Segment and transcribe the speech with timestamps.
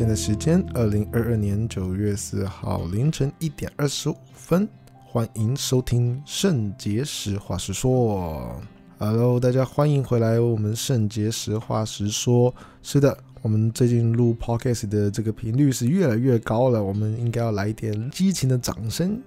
[0.00, 4.66] 现在时间二零二二年九月四号凌晨一点二十五分，
[5.04, 8.58] 欢迎收听圣结实话实说。
[8.98, 12.54] Hello，大家欢迎回来，我们圣结实话实说。
[12.82, 19.20] 是的，我们最近录 Podcast 的这个频率是越来越高了，我们应该要来一点激情的掌声。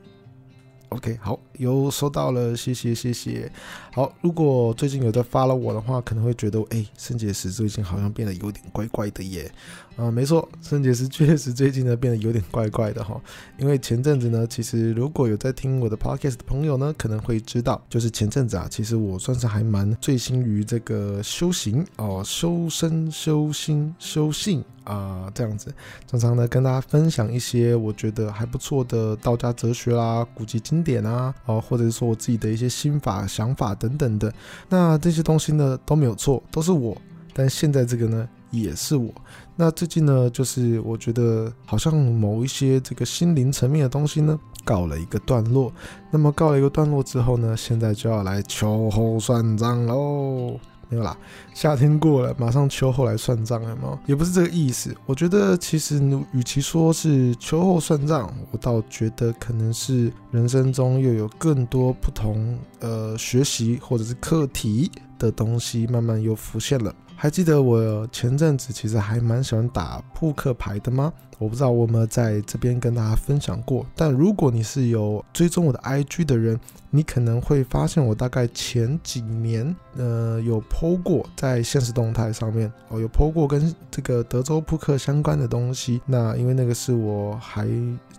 [0.89, 3.51] OK，好，有收到了，谢谢谢谢。
[3.93, 9.51] 好，如果最近有在发了我的话，可能会觉得，哎，圣结石最近好像变得有点怪怪的耶。
[9.95, 13.21] 啊、没错，圣结石确实最近呢变得有点怪怪的哈。
[13.59, 24.63] 因为前阵子呢，其实如果有在听我的 podcast 的朋友呢，可能会知道，就是前阵子啊，其实我算是还蛮醉心于这个修行哦，修身、修心、修性。
[24.83, 25.73] 啊、这样子，
[26.05, 34.33] 常常呢跟大家分享一些我觉得还不错的道家哲学啦、古籍经典啊，哦，或者是说我自己的一些心法、想法等等的。
[34.69, 36.97] 那这些东西呢都没有错，都是我。
[37.33, 39.11] 但现在这个呢也是我。
[39.55, 45.71] 那最近呢，就是我觉得好像某一些这个心灵层面的东西呢告了一个段落。
[46.11, 50.59] 那么告了一个段落之后呢，现在就要来秋后算账喽。
[50.93, 51.17] 没有啦，
[51.55, 53.99] 夏天过了，马上秋后来算账了吗？
[54.05, 54.95] 也不是这个意思。
[55.07, 55.99] 我觉得其实，
[56.31, 66.93] 与其说是秋后算账，我倒觉得可能是人生中又有更多不同呃学习或者是课题的东西慢慢又浮现了。
[67.15, 71.13] 还记得我前阵子其实还蛮喜欢打扑克牌的吗？
[71.39, 73.85] 我不知道我有没有在这边跟大家分享过。
[73.95, 86.01] 但如果你是有追踪我的 IG 的人，你可能会发现我大概前几年呃有 po 过在现实动态上面哦，有 po 过跟这个德州扑克相关的东西。
[86.05, 87.67] 那因为那个是我还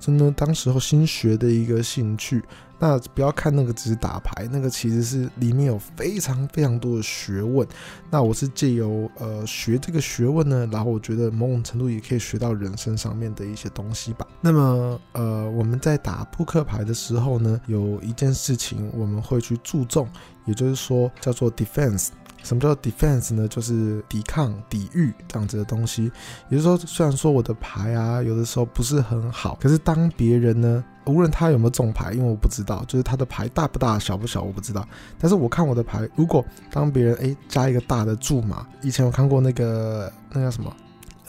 [0.00, 2.42] 真的当时候新学的一个兴趣。
[2.84, 7.66] 那不要看那个只是打牌，那个其实是里面有非常非常多的学问。
[8.10, 14.28] 那我是借由呃学这个学问呢，然后我觉得某种程度也可以学到人生上面的一些东西吧。
[14.38, 20.06] 那么呃我们在打扑克牌的时候呢，有一件事情我们会去注重，
[20.44, 22.08] 也就是说叫做 defense。
[22.44, 23.48] 什么叫 defense 呢？
[23.48, 26.12] 就是抵抗、抵御这样子的东西。
[26.50, 34.86] 也就是说，虽然说我的牌啊有的时候不是很好，可是当别人呢，无论他有没有中牌，因为我不知道，就是他的牌大不大、小不小，我不知道。
[35.18, 40.70] 但是我看我的牌，如果当别人诶加一个大的注码，以前有看过那个那叫什么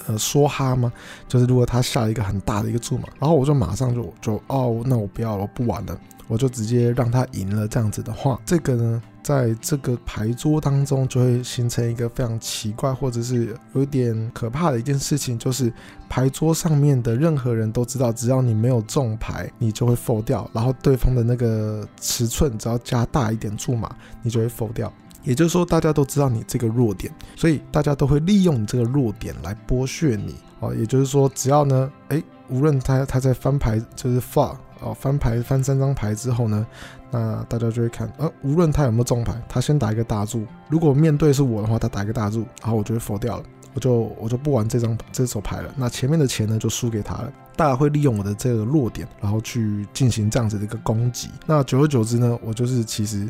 [0.07, 0.91] 呃梭哈吗？
[1.27, 5.97] 就是如果他下了一个很大的一个注码，然后我就马上就就哦，那我不要了，我不玩了。
[6.27, 15.71] 我就直接让他赢了，这样子的话，这个呢，在这个牌桌当中就会形成一个非常奇怪，或者是有点可怕的一件事情，就是
[16.09, 24.91] 牌桌上面的任何人都知道，只要你没有中牌，你就会否掉，然后对方的那个尺寸只要加大一点注码，你就会否掉。
[25.25, 30.36] 也就是说，大家都知道你这个弱点，所以大家都会利用你这个弱点来剥削你。
[30.59, 34.58] 哦，也就是说，只要呢，诶，无论他他在翻牌，就是放。
[34.81, 36.68] 哦，翻牌翻三张牌之后呢，
[37.09, 40.46] 那大家就会看，呃，无论他有没有中牌，他先打一个大注。
[40.68, 43.44] 如果面对是我的话，他打一个大注，然后我就会否掉了，
[43.74, 45.74] 我就我就不玩这张这手牌了。
[45.78, 47.31] 那前面的钱呢，就输给他了。
[47.56, 51.30] 大家会利用我的这个弱点，然后去进行这样子的一个攻击。
[51.46, 53.30] 那久而久之呢，我就是其实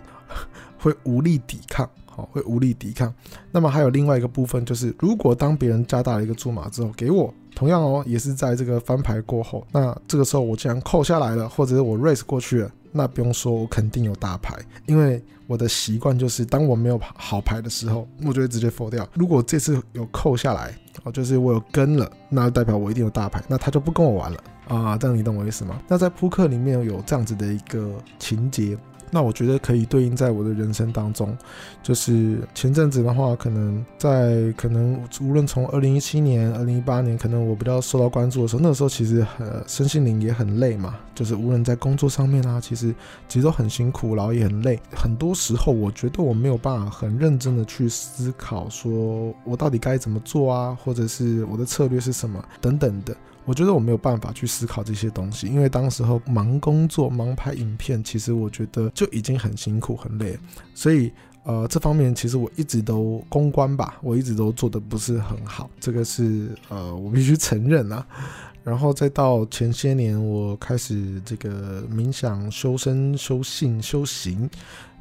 [0.85, 3.11] 会无力抵抗，好，会无力抵抗。
[3.51, 7.33] 那么还有另外一个部分，就是如果当别人加大了一个注码之后，给我。
[7.55, 19.07] 同样哦，也是在这个翻牌过后，那这个时候我既然扣下来了，或者是我 raise 过去了，那不用说，我肯定有大牌，因为我的习惯就是，当我没有好牌的时候，我就会直接 fold 掉。
[19.13, 25.79] 如果这次有扣下来，哦，就是我有跟了，那代表我一定有大牌，那他就不跟我玩了啊，这样你懂我意思吗？
[25.87, 28.77] 那在扑克里面有这样子的一个情节。
[29.11, 31.37] 那我觉得可以对应在我的人生当中，
[31.81, 42.93] 就是前阵子的话，可能在可能无论从二零一七年、二零一八年，可能我比较受到关注的时候，那时候其实很身心灵也很累嘛，就是无论在工作上面啊，其实
[43.27, 44.79] 其实都很辛苦，然后也很累。
[44.95, 53.15] 很多时候我觉得我没有办法很认真的去思考，说我到底该怎么做啊，或者是我的策略是什么等等的。
[53.45, 60.37] 我觉得我没有办法去思考这些东西，因为当时候忙工作、忙拍影片，其实我觉得就已经很辛苦、很累，
[60.73, 61.11] 所以
[61.43, 68.05] 呃，这方面其实我一直都公关吧，我一直都做得不是很好，这个是呃，我必须承认啊。
[68.63, 74.49] 然后再到前些年，我开始这个冥想、修身、修性、修行。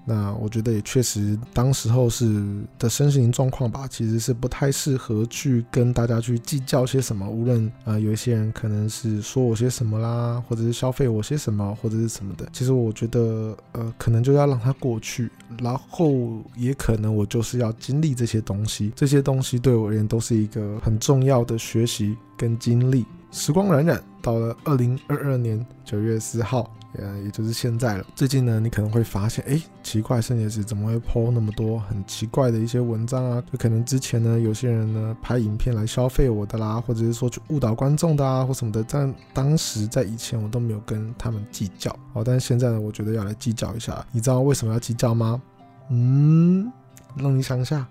[0.07, 2.45] 那我觉得也确实，当时候是
[2.79, 7.29] 的身心状况吧，其实是不太适合去跟大家去计较些什么。
[7.29, 12.47] 无论呃有一些人可能是说我些什么啦，或者是消费我些什么，或者是什么的。
[12.53, 15.31] 其实我觉得呃可能就要让它过去，
[15.63, 16.13] 然后
[16.55, 18.93] 也可能我就是要经历这些东西。
[18.95, 23.07] 这些东西对我而言都是一个很重要的学习跟经历。
[23.31, 26.71] 时光荏苒，到了二零二二年九月四号。
[26.99, 28.07] 呃，也就是现在了。
[28.15, 33.43] 最近呢，你可能会发现，哎，奇怪，圣结石怎么会 po 那么多很奇怪的一些文章啊？
[33.51, 38.85] 就可能之前呢，有些人呢拍影片来消费我的啦，或者是说去误导观众的啊，或什么的。
[38.89, 44.07] 但当时在以前我都没有跟他们计较哦，但是现在呢，我觉得要来计较一下。
[44.13, 45.43] 你知道为什么要计较吗？
[45.91, 46.71] 嗯，
[47.17, 47.85] 让你想一下。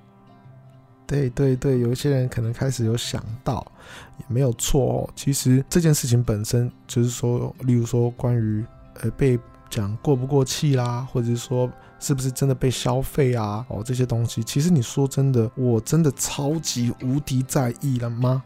[1.06, 3.70] 对对对，有一些人可能开始有想到，
[4.18, 5.10] 也没有错哦。
[5.14, 8.64] 其实这件事情本身就是说，例如说关于。
[9.02, 11.70] 呃，被讲过不过气啦，或者是说
[12.00, 13.66] 是不是真的被消费啊？
[13.70, 18.44] 哦，这些东西，其实你说真的，我真的超级无敌在意了吗？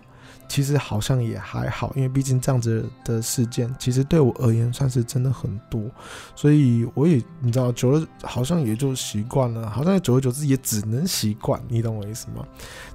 [0.48, 5.84] 其实好像也还好，因为毕竟这样子的事件，其实对我而言算是真的很多，
[6.34, 12.46] 所以我也你知道，久了好像也就习惯了，好像久而久之也只能习惯，你懂我意思吗？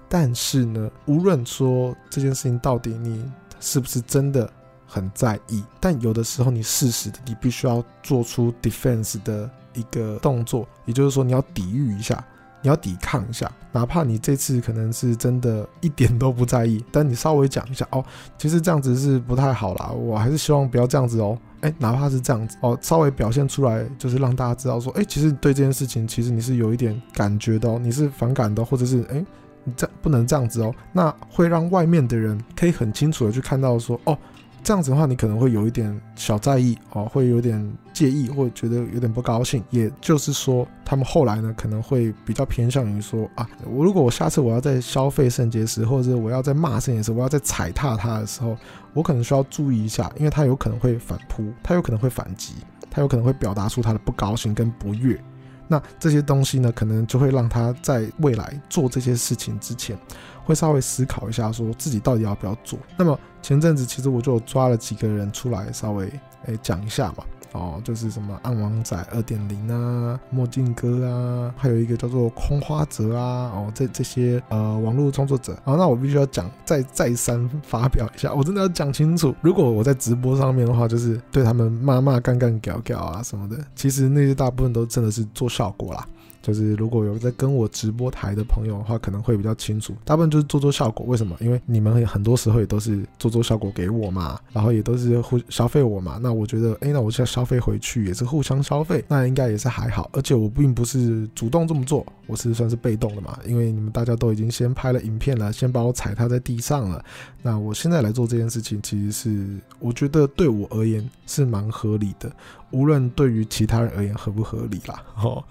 [0.08, 4.50] 但是呢，无论说这件事情到底你是不是真的。
[4.92, 12.22] 很在意，但有的时候你适时的，你必须要做出 defense 的一个动作，也就是说你要抵御一下，
[12.60, 18.04] 你要抵抗一下，哪怕你这次可能是真的一点都不在意，但你稍微讲一下哦，
[18.36, 29.24] 其实这样子是不太好啦，我还是希望不要这样子哦，哎，哪怕是这样子哦，稍微表现出来，就是让大家知道说，哎，其实对这件事情，其实你是有一点感觉的哦，你是反感的，或者是哎，
[29.64, 34.18] 你这不能这样子哦，那会让外面的人可以很清楚的去看到说，哦。
[34.64, 37.60] 这样子的话，你可能会有一点小在意哦，会有点
[37.92, 39.62] 介意，或者觉得有点不高兴。
[39.70, 48.56] 也就是说，他们后来呢，可能会比较偏向于说啊，我如果我下次我要在消费圣结石，或者我要在骂圣结石，我要在踩踏他的时候，
[48.94, 52.54] 我可能需要注意一下，因为他有可能会反扑，他有可能会反击，
[52.88, 55.20] 他有可能会表达出他的不高兴跟不悦。
[55.68, 59.96] 那这些东西呢，可能就会让他在未来做这些事情之前，
[60.44, 62.78] 会稍微思考一下，说自己到底要不要做。
[62.96, 66.06] 那么前阵子其实我就抓了几个人出来，稍微
[66.46, 67.24] 诶讲一下嘛。
[67.52, 79.34] 哦，就是什么暗王仔二点零啊，墨镜哥啊，还有一个叫做空花泽啊，哦，这这些呃网络创作者啊，那我必须要讲，再再三发表一下，我真的要讲清楚。
[79.42, 86.08] 如果我在直播上面的话，就是对他们骂骂干干屌屌啊什么的，其实那些大部分都真的是做效果啦。
[86.42, 89.94] 就是如果有在跟我直播台的朋友的话，可能会比较清楚。
[90.04, 91.36] 大部分就是做做效果，为什么？
[91.40, 96.18] 因为你们很多时候也都是做做效果给我嘛，然后也都是互消费我嘛。
[96.20, 100.10] 那我觉得，哎，那我现在消费回去也是互相消费，那应该也是还好。
[100.12, 103.38] 而且我并不是主动这么做，我是算是被动的嘛。
[103.46, 107.04] 因为你们大家都已经先拍了影片了，先把我踩踏在地上了。
[107.40, 112.30] 那我现在来做这件事情，其实是我觉得对我而言是蛮合理的。
[112.72, 115.44] 无论对于其他人而言合不合理啦， 哦，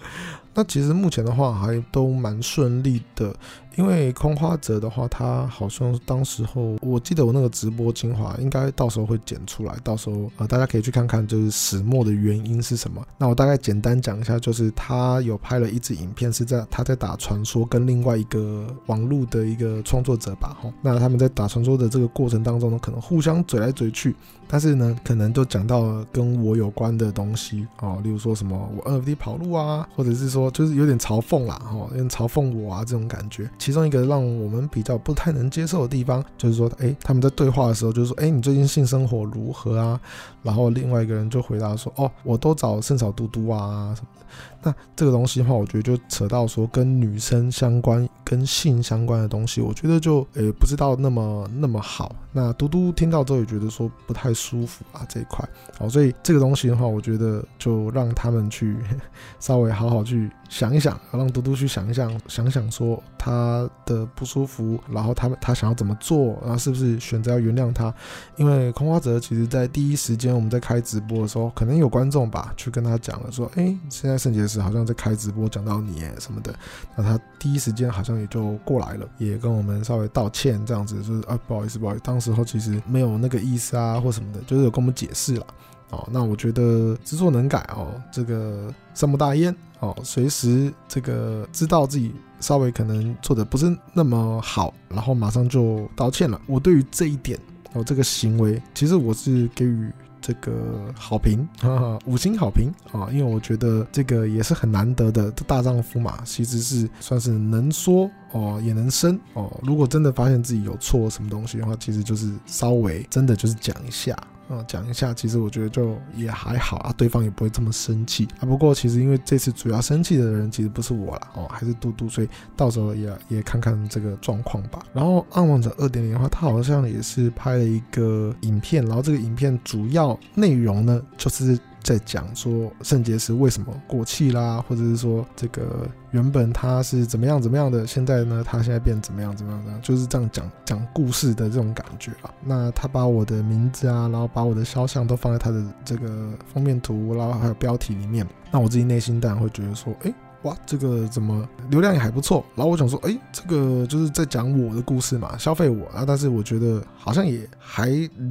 [0.54, 3.34] 那其实目前的话还都蛮顺利的。
[3.78, 13.02] 因为空花泽的话，他好像当时候，我记得我那个直播精华，应该到时候会剪出来，到时候呃大家可以去看看，就是始末的原因是什么。
[13.18, 24.14] 那我大概简单讲一下，就是他有拍了一支影片，是在他在打传说，跟另外一个网络的一个创作者吧，哈，那他们在打传说的这个过程当中呢，可能互相嘴来嘴去，
[24.54, 33.50] 但是呢，可能都讲到跟我有关的东西哦，例如说什么我 NFT 跑路啊，或者是说就是有点嘲讽啦，哈，有点嘲讽我啊这种感觉。
[33.58, 39.98] 其中一个让我们比较不太能接受的地方，就是说，哎，他们在对话的时候，就是说，哎，你最近性生活如何啊？
[40.44, 44.26] 然后另外一个人就回答说，哦，我都找圣草嘟嘟啊什么的。
[44.64, 52.16] 那这个东西的话，我觉得就扯到说跟女生相关、跟性相关的东西，我觉得就诶不知道那么那么好。
[52.34, 55.48] 那嘟嘟听到之后也觉得说不太舒服啊这一块。
[55.78, 58.78] 好，所以这个东西的话，我觉得就让他们去
[59.40, 63.02] 稍微好好去想一想，让嘟嘟去想一想，想想说。
[63.24, 67.94] 他的不舒服，然后他们他想要怎么做，然后是不是选择要原谅他？
[68.36, 76.54] 因为空花泽其实在第一时间我们在开直播的时候，可能有观众吧去跟他讲了说，哎，现在圣洁石好像在开直播讲到你什么的，
[76.96, 85.46] 那他第一时间好像也就过来了，也跟我们稍微道歉这样子，就是啊不好意思不好意思，当时候其实没有那个意思啊或什么的，就是有跟我们解释了。
[85.92, 96.40] 哦，那我觉得知错能改哦，这个善莫大焉哦，随时这个知道自己稍微可能做的不是那么好，然后马上就道歉了。
[96.48, 97.38] 我对于这一点
[97.74, 99.92] 哦，这个行为，其实我是给予
[100.22, 103.10] 这个好评，哈哈，五星好评啊！
[103.12, 109.52] 因为我觉得这个也是很难得的，大丈夫嘛，其实是算是能说哦，也能生哦。
[109.64, 114.16] 如果真的发现自己有错什么东西的话，其实就是稍微真的就是讲一下。
[114.52, 118.46] 啊，讲一下，其实我觉得就也还好啊，对方也不会这么生气啊。
[118.46, 124.80] 不过其实因为这次主要生气的人其实不是我啦，哦，还是嘟嘟，所以到时候也也看看这个状况吧。
[124.94, 131.58] 然后《暗王者二点零》的话，他好像也是拍了一个影片，然后这个影片主要内容呢就是。
[131.84, 142.32] 在讲说肾结石为什么过气啦，或者是说这个原本他是怎么样怎么样的，现在呢他现在变怎么样怎么样的，就是这样讲讲故事的这种感觉啊。
[142.44, 150.14] 那他把我的名字啊，然后把我的肖像都放在他的这个封面图，然后还有标题里面，那我自己内心当然会觉得说，哎。
[150.44, 152.44] 哇，这个怎么流量也还不错？
[152.56, 156.04] 然后我想说，哎，这个就是在讲我的故事嘛，消费我啊。
[156.06, 157.90] 但是我觉得好像也还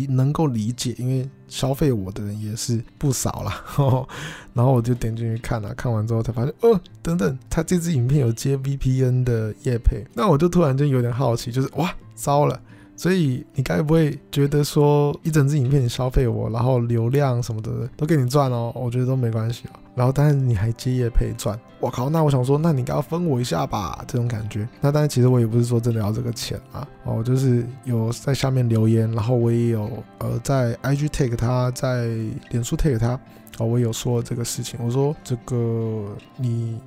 [0.08, 3.64] 能够理解，因为消费我的人也是不少啦。
[4.54, 12.60] 然后我就点进去看了，看完之后才发现，哦，等等，他这支影片有接 VPN 的业配，那我就突然间有点好奇，就是哇，糟了。
[12.96, 18.70] 所以你该不会觉得说一整支影片你消费我，然后流量什么的都给你赚哦？
[18.74, 19.80] 我觉得都没关系啊。
[20.00, 22.08] 然后但是你还接业配赚，我靠！
[22.08, 24.02] 那我想说，那你该要分我一下吧？
[24.08, 24.66] 这种感觉。
[24.80, 26.88] 那但是其实我也不是说真的要这个钱啊。
[27.04, 32.06] 哦，就是有在下面留言，然后我也有呃在 IG take 他，在
[32.48, 33.20] 脸书 take 他，
[33.58, 34.80] 哦，我有说这个事情。
[34.82, 36.80] 我说这个你。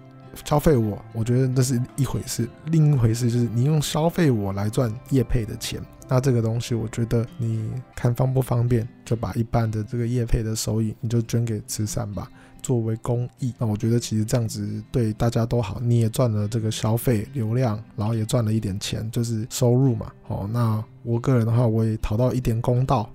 [0.45, 12.27] 消费我，我觉得那是一回事；另一回事就是你用消费我来赚业配的钱，那这个东西我觉得你看方不方便，就把一半的这个业配的收益你就捐给慈善吧，
[12.63, 13.53] 作为公益。
[13.59, 20.11] 那我觉得其实这样子对大家都好，你也赚了这个消费流量，然后也赚了一点钱，就是收入嘛。
[20.29, 23.07] 哦，那我个人的话，我也讨到一点公道，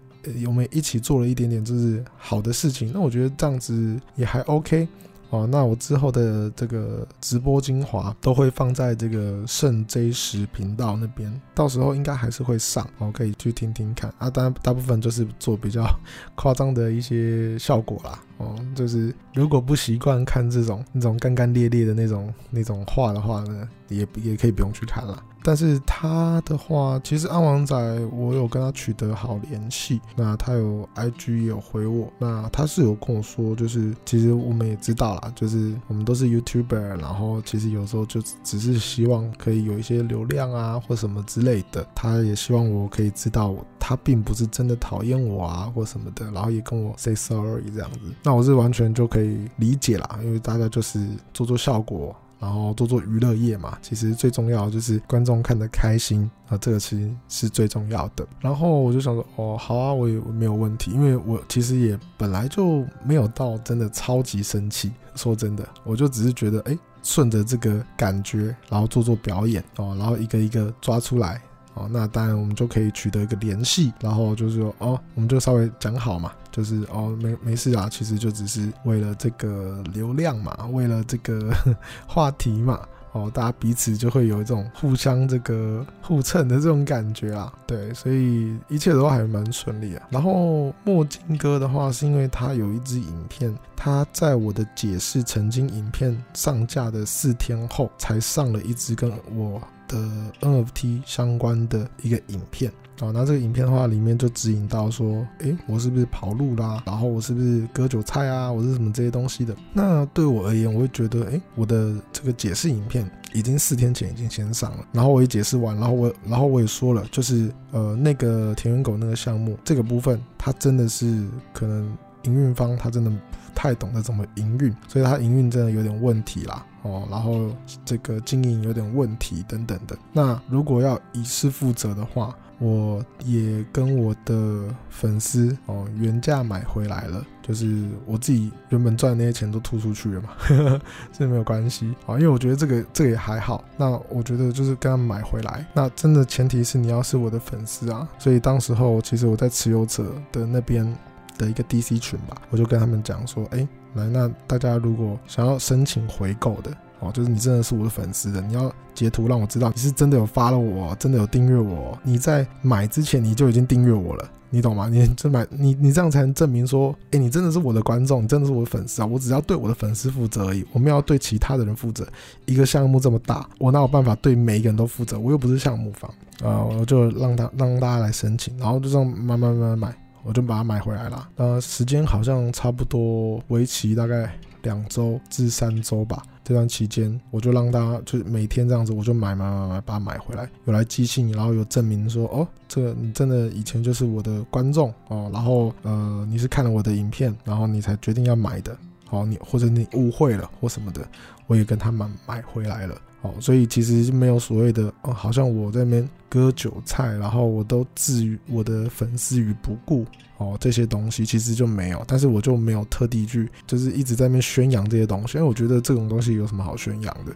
[0.46, 4.86] 我们一起做了一点点就是好的事情，那我觉得这样子也还 OK。
[5.30, 14.30] 哦，那我之后的这个直播精华都会放在这个圣 J 十频道那边，到时候应该还是会上，哦，可以去听听看啊。
[14.30, 15.84] 当然，大部分就是做比较
[16.34, 18.18] 夸张的一些效果啦。
[18.38, 25.22] 哦，就是如果不习惯看这种那种干干裂裂的那种那种画的话呢，也也可以不用去看了。
[25.48, 27.74] 但是他的话，其实安王仔
[28.12, 48.00] 我有跟他取得好联系，那他有 IG 也有回我，那他是有跟我说，就是其实我们也知道啦，就是我们都是 YouTuber，然后其实有时候就只是希望可以有一些流量啊或什么之类的，他也希望我可以知道他并不是真的讨厌我啊或什么的，然后也跟我 say sorry 这样子。
[48.22, 53.78] 那我是完全就可以理解啦，因为大家就是做做效果，然后做做娱乐业嘛。
[53.82, 58.26] 其实最重要就是观众看得开心啊，这个其实是最重要的。
[58.40, 64.92] 然后我就想说，哦，好啊，我也没有问题，因为我其实也本来就没有到真的超级生气。
[65.14, 71.42] 说真的，我就只是觉得，哎，顺着这个感觉，然后做做表演哦，然后一个一个抓出来。
[71.78, 81.52] 哦，那当然我们就可以取得一个联系，然后就是说，哦，我们就稍微讲好嘛，就是哦，没没事啊，其实就只是为了这个流量嘛，为了这个
[82.06, 82.80] 话题嘛，
[83.12, 90.06] 哦，大家彼此就会有一种互相这个互蹭的这种感觉啊，对，所以一切都还蛮顺利啊。
[90.10, 99.62] 然后墨镜哥的话，是因为他有一支影片，他在我的解释曾经影片上架的四天后，才上了一支跟我。
[99.88, 99.98] 的
[100.40, 106.82] NFT 相关的一个影片啊，那这个影片的话，里面就指引到说，诶，我是不是跑路啦？
[106.84, 108.50] 然后我是不是割韭菜啊？
[108.50, 109.56] 我是什么这些东西的？
[109.72, 123.12] 那对我而言，我会觉得，诶，我的这个解释影片已经四天前已经先上了，然后我也解释完，然后我，然后我也说了，就是呃，那个田园狗那个项目这个部分，它真的是可能营运方他真的
[123.58, 126.64] 太懂得怎么营运，所以他营运真的有点问题啦。
[126.82, 127.50] 哦，然后
[127.84, 129.98] 这个经营有点问题等等的。
[130.12, 140.28] 那如果要以示负责的话，我也跟我的粉丝哦原价买回来了，就是我自己原本赚的那些钱都吐出去了嘛，
[141.12, 143.64] 这没有关系啊，因为我觉得这个这个也还好。
[143.76, 148.08] 那我觉得就是跟他们买回来，那真的前提是你要是我的粉丝啊。
[148.20, 150.96] 所以当时候其实我在持有者的那边
[151.38, 153.66] 的一个 DC 群吧，我就跟他们讲说，哎。
[153.94, 161.98] 来，那大家如果想要申请回购的哦，就是你真的是我的粉丝的，你要截图让我知道你是真的有发了我，真的有订阅我。
[162.02, 164.90] 你在买之前你就已经订阅我了，你懂吗？
[164.90, 169.06] 你这买你你这样才能证明说，哎，你真的是我的观众，你真的是我的粉丝啊！
[169.06, 172.06] 我只要对我的粉丝负责而已，我没有要对其他的人负责。
[172.44, 175.18] 一个项目这么大，我哪有办法对每一个人都负责？
[175.18, 176.12] 我又不是项目方
[176.44, 179.94] 啊，我就让他让大家来申请，然后就这样慢慢慢慢买。
[180.22, 181.28] 我就把它买回来了。
[181.36, 184.32] 那时间好像差不多为期大概
[184.62, 186.22] 两周至三周吧。
[186.44, 201.06] 这段期间，我就让大家就每天这样子，我就买买买买，把它买回来，有来寄信，然后有证明说，哦，这个你真的以前就是我的观众哦，然后呃，你是看了我的影片，然后你才决定要买的，好，你或者你误会了或什么的，
[201.46, 202.98] 我也跟他们买回来了。
[203.28, 210.04] 哦，所以其实没有所谓的哦，好像我在那边割韭菜，然后我都置于我的粉丝于不顾
[210.38, 217.32] 哦，这些东西其实就没有，但是我就没有特地去，就是一直在那边宣扬这些东西，因为我觉得这种东西有什么好宣扬的，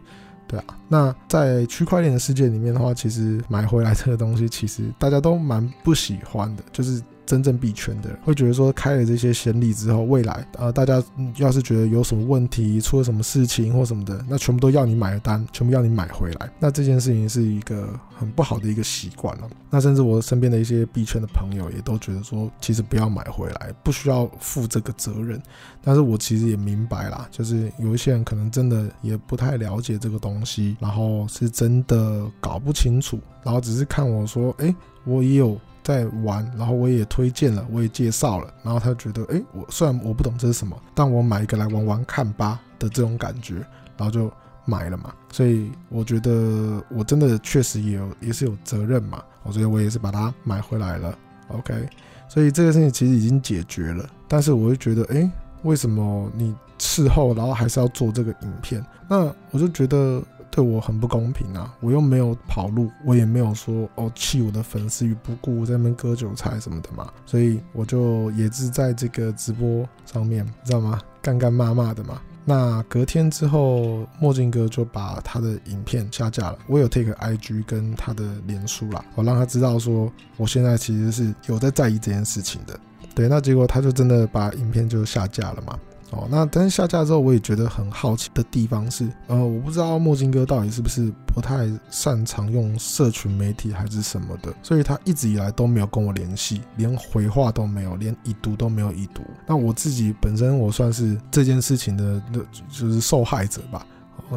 [0.48, 0.64] 对啊。
[0.88, 7.02] 那在区块链的世界里面的话，其实买回来这个东西，其实大家都蛮不喜欢的，就是。
[7.32, 11.02] 真正币圈的人会觉得说，开了这些先例之后，未来呃，大家
[11.38, 16.52] 要是觉得有什么问题，出了什么事情或什么的，那全部都要你买单，全部要你买回来。
[16.58, 19.48] 那这件事情是一个很不好的一个习惯了。
[19.70, 25.42] 那甚至我身边的一些币圈的朋友也都觉得说，其实不要买回来，不需要负这个责任。
[25.82, 34.74] 但是我其实也明白啦，就是有一些人可能真的也不太了解这个东西，然后是真的搞不清楚，然后只是看我说，哎，
[35.06, 35.58] 我也有。
[35.82, 43.56] 在玩，然后我也推荐了，我也介绍了，然后他觉得，诶，我虽然我不懂这是什么，但我买一个来玩玩看吧的这种感觉，
[43.96, 44.30] 然后就
[44.64, 45.12] 买了嘛。
[45.32, 51.18] 所以我觉得我真的确实也有也是有责任嘛，我觉得我也是把它买回来了。
[51.48, 51.88] OK，
[52.28, 55.30] 所以这个事情其实已经解决了，但是我就觉得，诶，
[55.62, 58.84] 为什么你事后然后还是要做这个影片？
[59.08, 60.22] 那我就觉得。
[60.54, 61.74] 对我很不公平啊！
[61.80, 71.00] 我又没有跑路，我也没有说哦弃我的粉丝于不顾，在那边割韭菜什么的嘛，所以我就也是在这个直播上面，知道吗？
[71.22, 72.20] 干干骂骂的嘛。
[72.44, 76.58] 那隔天之后，墨镜哥就把他的影片下架了。
[76.66, 82.78] 我有 take IG 跟他的脸书啦，我让他知道说我现在其实是有在在意这件事情的。
[83.14, 85.78] 对，那结果他就真的把影片就下架了嘛。
[86.12, 99.22] 哦，那但是下架之后，我也觉得很好奇的地方是，呃，我不知道墨镜哥到底是不是不太擅长用社群媒体还是什么的，所以他一直以来都没有跟我联系，连回话都没有，连已读都没有已读。
[99.46, 102.38] 那我自己本身我算是这件事情的，那
[102.70, 103.86] 就是受害者吧，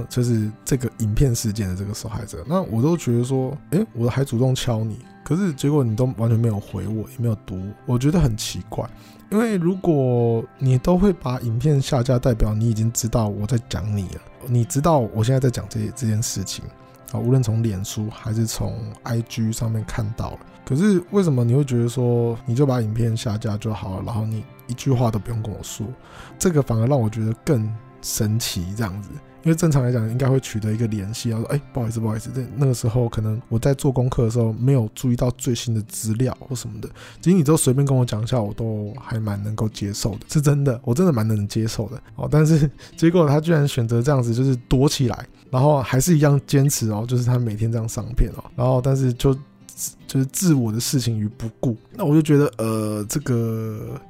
[0.08, 2.42] 就是这个影片事件的这个受害者。
[2.48, 8.90] 那我都觉得说，诶，我还主动敲你，可是结果你都完全没有回我，也没有读，我觉得很奇怪。
[9.32, 16.64] 因为如果你都会把影片下架，代表你已经知道我在讲你了，你知道我现在在讲这这件事情
[17.12, 20.40] 啊，无论从脸书还是从 IG 上面看到了。
[20.66, 25.86] 可是为什么你会觉得说你就把影片下架就好了，然后你一句话都不用跟我说，
[26.40, 29.10] 这个反而让我觉得更神奇这样子。
[29.46, 36.90] 因为正常来讲，应该会取得一个联系，然后说：“哎，不好意思，不好意思，这那个时候可能我在做功课的时候没有注意到最新的资料或什么的。
[37.22, 42.28] 其实你都随便跟我讲一下，我都还蛮能够接受的，是真的，我真的蛮能接受的哦。
[42.30, 49.32] 但是结果他居然选择这样子，就是躲起来，然后还是一样坚持哦，就是他每天这样上片哦，然后但是就
[50.08, 54.02] 就是自我的事情于不顾，那我就觉得呃，这个。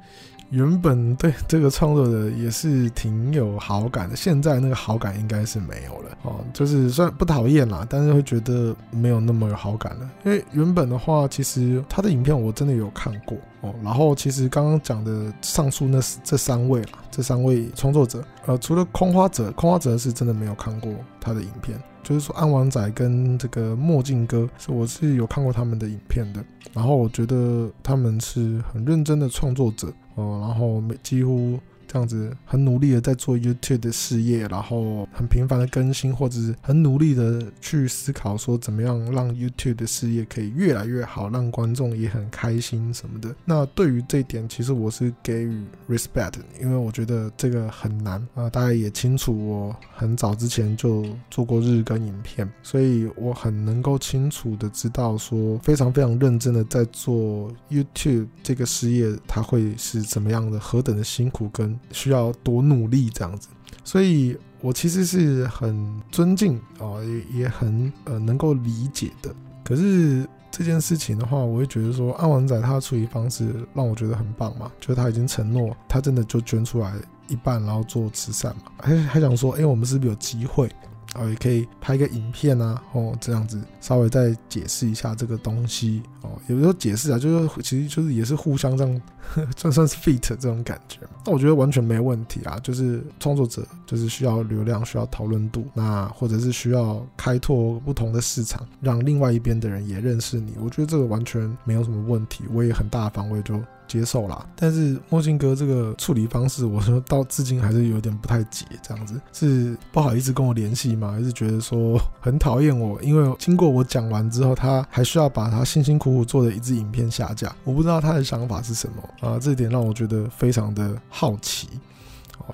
[0.50, 10.10] 原本对这个创作者也是挺有好感的，现在那个好感应该是没有了哦，就是虽然不讨厌啦，但是会觉得没有那么有好感了。
[10.24, 13.74] 因为原本的话，其实他的影片我真的有看过哦。
[13.82, 21.76] 然后其实刚刚讲的上述那这三位啦，这三位创作者，呃，除了空花者，空花者是真的没有看过他的影片。
[22.02, 26.40] 就是说，安王仔跟这个墨镜哥是我是有看过他们的影片的，
[26.72, 31.58] 然后我觉得他们是很认真的创作者哦，然后每几乎。
[31.86, 43.34] 这样子很努力的在做 YouTube 的事业，然后很频繁的更新，或者是很努力的去思考说怎么样让 YouTube 的事业可以越来越好，让观众也很开心什么的。
[43.44, 48.50] 那对于这一点，其实我是给予 respect，因为我觉得这个很难啊。
[48.50, 61.75] 大家也清楚，我很早之前就做过日更影片，所以我很能够清楚的知道说，非常非常认真的在做 YouTube 这个事业，它会是怎么样的，何等的辛苦跟。
[61.92, 63.48] 需要多努力这样子，
[63.84, 69.34] 所以我其实是很尊敬啊，也也很呃能够理解的。
[69.64, 76.92] 可是这件事情的话，我会觉得说，安王仔他的处理方式让我觉得很棒嘛，就是他已经承诺，他真的就捐出来
[77.28, 80.70] 一半，然后做慈善嘛，还还想说，哎，我们是不是有机会？
[81.14, 89.02] 哦，也可以拍个影片啊，哦，这样子稍微再解释一下这个东西哦，也不是说解释啊，就是其实就是也是互相这样，
[89.56, 91.00] 算算是 fit 这种感觉。
[91.24, 100.54] 那我觉得完全没问题啊，就是创作者就是需要流量，需要讨论度，那或者是需要开拓不同的市场，让另外一边的人也认识你。
[100.60, 104.44] 我觉得这个完全没有什么问题，我也很大方，我也就接受啦。
[104.56, 111.12] 但是墨镜哥这个处理方式，我说到至今还是有点不太解，这样子是不好意思跟我联系吗？
[111.12, 113.00] 还是觉得说很讨厌我？
[113.02, 121.68] 因为经过我讲完之后，他还需要把他辛辛苦苦我做的一支影片下架，我不知道他的想法是什么啊，这点让我觉得非常的好奇。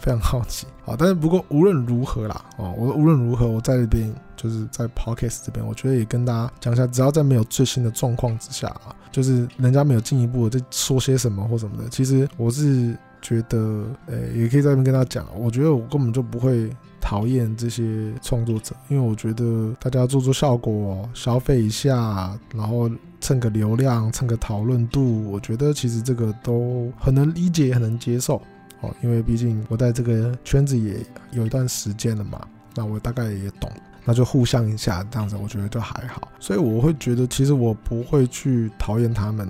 [0.01, 22.89] 非常好奇，好，但是不过无论如何啦，哦，我无论如何，我在这边就是在 Podcast 这边，我觉得也跟大家讲一下，只要在没有最新的状况之下啊，就是人家没有进一步的在说些什么或什么的，其实我是觉得，诶、欸，也可以在这边跟他讲，我觉得我根本就不会讨厌这些创作者，因为我觉得大家做做效果，消费一下，然后
[23.23, 28.43] 蹭个流量，蹭个讨论度，我觉得其实这个都很能理解，也很能接受。
[28.81, 30.97] 哦，因为毕竟我在这个圈子也
[31.31, 33.71] 有一段时间了嘛，那我大概也懂，
[34.05, 36.29] 那就互相一下这样子，我觉得就还好。
[36.41, 39.49] 所以我会觉得，其实我不会去讨厌他们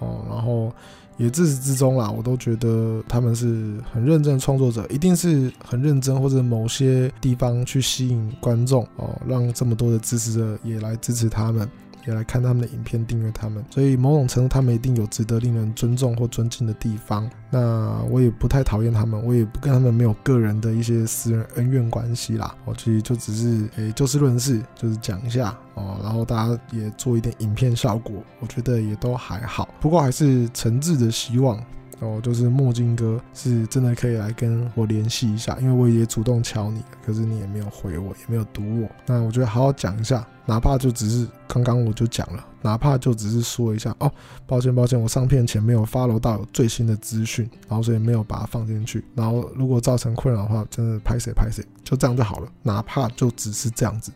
[0.00, 0.72] 哦，然后
[1.16, 11.68] 也自始至终啦，我都觉得他们是很认真的创作者，一定是很认真，或者某些地方去吸引观众哦，让这么多的支持者也来支持他们。
[12.06, 17.28] 也来看他们的影片，订阅他们，所以某种程度他们一定有值得令人尊重或尊敬的地方。
[17.50, 22.54] 那我也不太讨厌他们，我也不跟他们没有个人的一些私人恩怨关系啦。
[22.64, 29.68] 我其实就只是诶、就事论事，就是讲一下哦，然后大家也做一点影片效果，我觉得也都还好。
[29.80, 31.62] 不过还是诚挚的希望。
[32.02, 38.88] 哦，就是墨镜哥是真的可以来跟我联系一下，因为我也主动敲你，可是你也没有回我，也没有读我。
[39.06, 44.10] 那我觉得好好讲一下，哪怕就只是刚刚我就讲了，哪怕就只是说一下哦，
[44.48, 49.04] 抱歉抱歉，我上片前没有 follow 到最新的资讯，然后所以没有把它放进去。
[49.14, 54.10] 然后如果造成困扰的话，真的拍谁拍谁，就这样就好了，哪怕就只是这样子。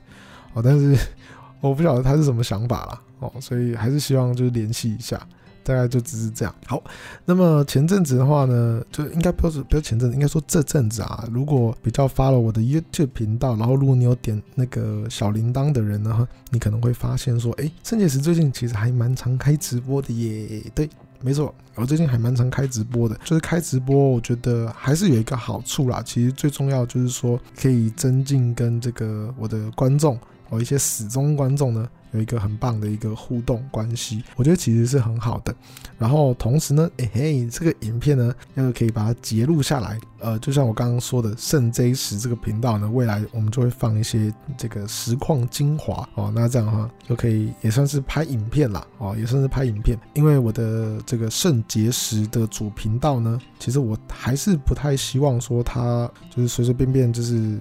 [0.54, 0.98] 哦，但是
[1.62, 3.00] 我不晓得他是什么想法啦。
[3.20, 5.24] 哦，所以还是希望就是联系一下。
[5.66, 6.54] 大概就只是这样。
[6.64, 6.80] 好，
[7.24, 20.62] 那么前阵子的话呢，就应该不是不是前阵子，应该说这阵子啊，如果比较发了我的 YouTube 频道，然后如果你有点那个小铃铛的人呢，你可能会发现说，哎，圣结石最近其实还蛮常开直播的耶。
[20.72, 20.88] 对，
[21.20, 23.18] 没错，我最近还蛮常开直播的。
[23.24, 26.00] 就是开直播，我觉得还是有一个好处啦。
[26.04, 30.16] 其实最重要就是说，可以增进跟这个我的观众。
[30.48, 35.54] 哦，一些死忠观众呢，有一个很棒的一个互动关系，我觉得其实是很好的。
[35.98, 39.98] 然后同时呢，哎嘿，这个影片呢，要可以把它截录下来。
[40.18, 46.32] 呃，就像我刚刚说的，圣 J 十这个频道呢，未来我们就会放一些这个实况精华哦。
[46.34, 48.86] 那这样的话，就可以也算是拍影片啦。
[48.98, 49.98] 哦，也算是拍影片。
[50.14, 57.58] 因为我的这个圣结石的主频道呢，其实我还是不太希望说它就是随随便便就是。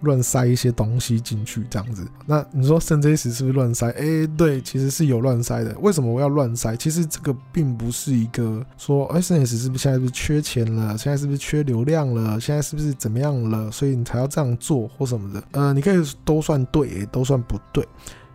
[0.00, 2.06] 乱塞一些东西进去，这样子。
[2.26, 3.88] 那你说圣 J 石是不是乱塞？
[3.90, 5.76] 哎、对，其实是有乱塞的。
[5.80, 6.76] 为什么我要乱塞？
[6.76, 10.96] 其实这个并不是一个说，哎、欸，圣 J 石是不是现在是不是缺钱了？
[10.98, 12.40] 现在是不是缺流量了？
[12.40, 13.70] 现在是不是怎么样了？
[13.70, 15.42] 所以你才要这样做或什么的？
[15.52, 17.86] 呃，你可以都算对，也都算不对。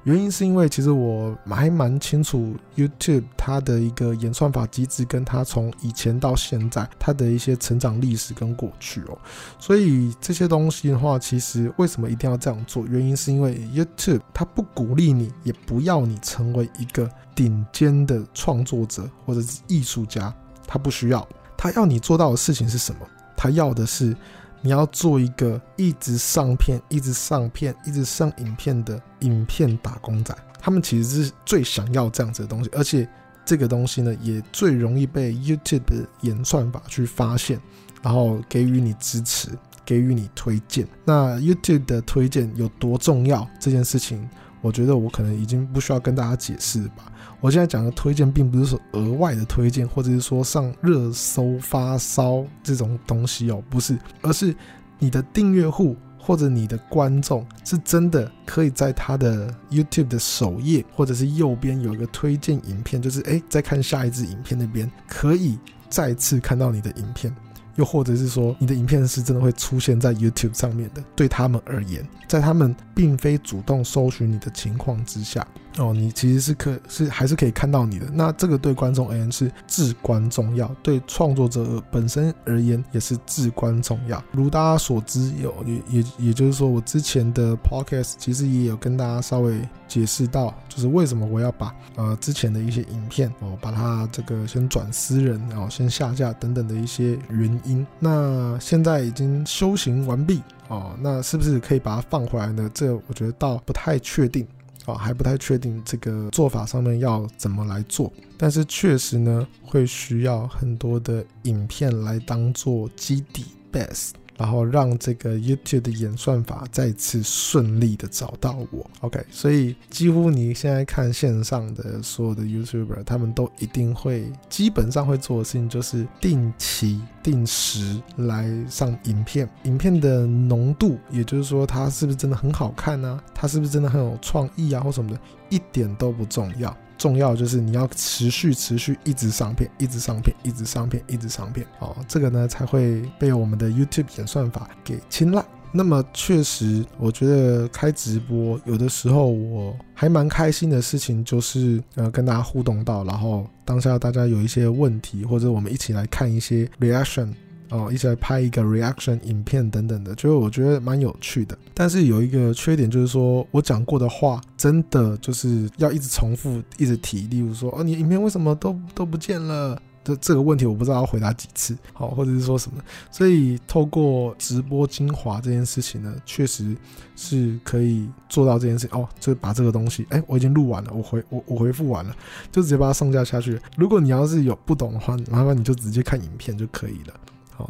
[0.04, 9.18] 原因是因为其实我还蛮清楚 YouTube 它的一个演算法机制，跟它从以前到现在它的一些成长历史跟过去哦，
[9.60, 12.86] 所以这些东西的话，其实为什么一定要这样做？
[12.88, 20.34] 原因是因为 YouTube 它不鼓励你，也不要你成为一个顶尖的创作者或者是艺术家，
[20.66, 23.02] 它不需要，它要你做到的事情是什么？
[23.38, 24.16] 它要的是。
[24.62, 33.08] 你要做一个一直上片、一直上片、一直上影片的影片打工仔，他们其实是最想要这样子的东西，而且
[33.44, 37.60] 这个东西呢，也最容易被 YouTube 的演算法去发现，
[38.04, 39.50] 然后给予你支持，
[39.84, 40.88] 给予你推荐。
[41.04, 43.48] 那 YouTube 的推荐有多重要？
[43.60, 44.30] 这件事情，
[44.62, 47.12] 我觉得我可能已经不需要跟大家解释吧。
[47.40, 54.56] 我现在讲的推荐，并不是说额外的推荐，或者是说上热搜发烧这种东西哦，不是，而是
[55.00, 65.58] 你的订阅户或者你的观众是真的可以在他的 YouTube 的首页或者是右边有一个推荐影片，就是诶，在看下一支影片那边可以
[65.90, 67.36] 再次看到你的影片。
[67.82, 71.04] 又或者是说，你的影片是真的会出现在 YouTube 上面的。
[71.16, 75.46] 对他们而言，在他们并非主动搜寻你的情况之下，
[75.78, 78.06] 哦，你其实是可是还是可以看到你的。
[78.14, 84.22] 那这个对观众而言是至关重要，对创作者本身而言也是至关重要。
[84.32, 97.86] 如大家所知，有也也也就是说，我之前的 Podcast 其实也有跟大家稍微解释到，就是为什么我要把呃之前的一些影片哦，把它这个先转私人，然后先下架等等的一些原因。
[98.00, 102.70] 那现在已经修行完毕哦，那是不是可以把它放回来呢？
[102.74, 104.46] 这我觉得倒不太确定
[104.86, 114.12] 啊，还不太确定这个做法上面要怎么来做，但是确实呢，会需要很多的影片来当做基底 base。
[114.38, 133.22] 然后让这个 YouTube 的演算法再次顺利的找到我，OK，所以几乎你现在看线上的所有的 YouTuber，他们都一定会基本上会做的事情就是定期定时来上影片，影片的浓度，也就是说它是不是真的很好看呢？
[133.34, 136.76] 它是不是真的很有创意啊，或什么的，一点都不重要。
[137.02, 145.44] 重要就是你要持续持续一直上片，一直上片，一直上片，一直上片，哦，这个呢才会被我们的 YouTube 演算法给青睐。
[145.74, 157.34] 那么确实，我觉得开直播有的时候我还蛮开心的事情，就是呃跟大家互动到，然后当下大家有一些问题，或者我们一起来看一些 reaction。
[157.72, 161.58] 哦，一起来拍一个 reaction 影片等等的，就是我觉得蛮有趣的。
[161.74, 167.22] 但是有一个缺点，就是说我讲过的话，真的就是要一直重复，一直提。
[167.28, 169.82] 例如说，哦，你影片为什么都都不见了？
[170.04, 172.84] 这这个问题我不知道要回答几次，好，或者是说什么。
[173.12, 176.76] 所以透过直播精华这件事情呢，确实
[177.16, 179.00] 是可以做到这件事情。
[179.00, 182.14] 哦，就把这个东西，哎，我已经录完了，我回我我回复完了，
[182.52, 183.58] 就直接把它上架下去。
[183.78, 187.14] 如果你要是有不懂的话，麻烦你就直接看影片就可以了。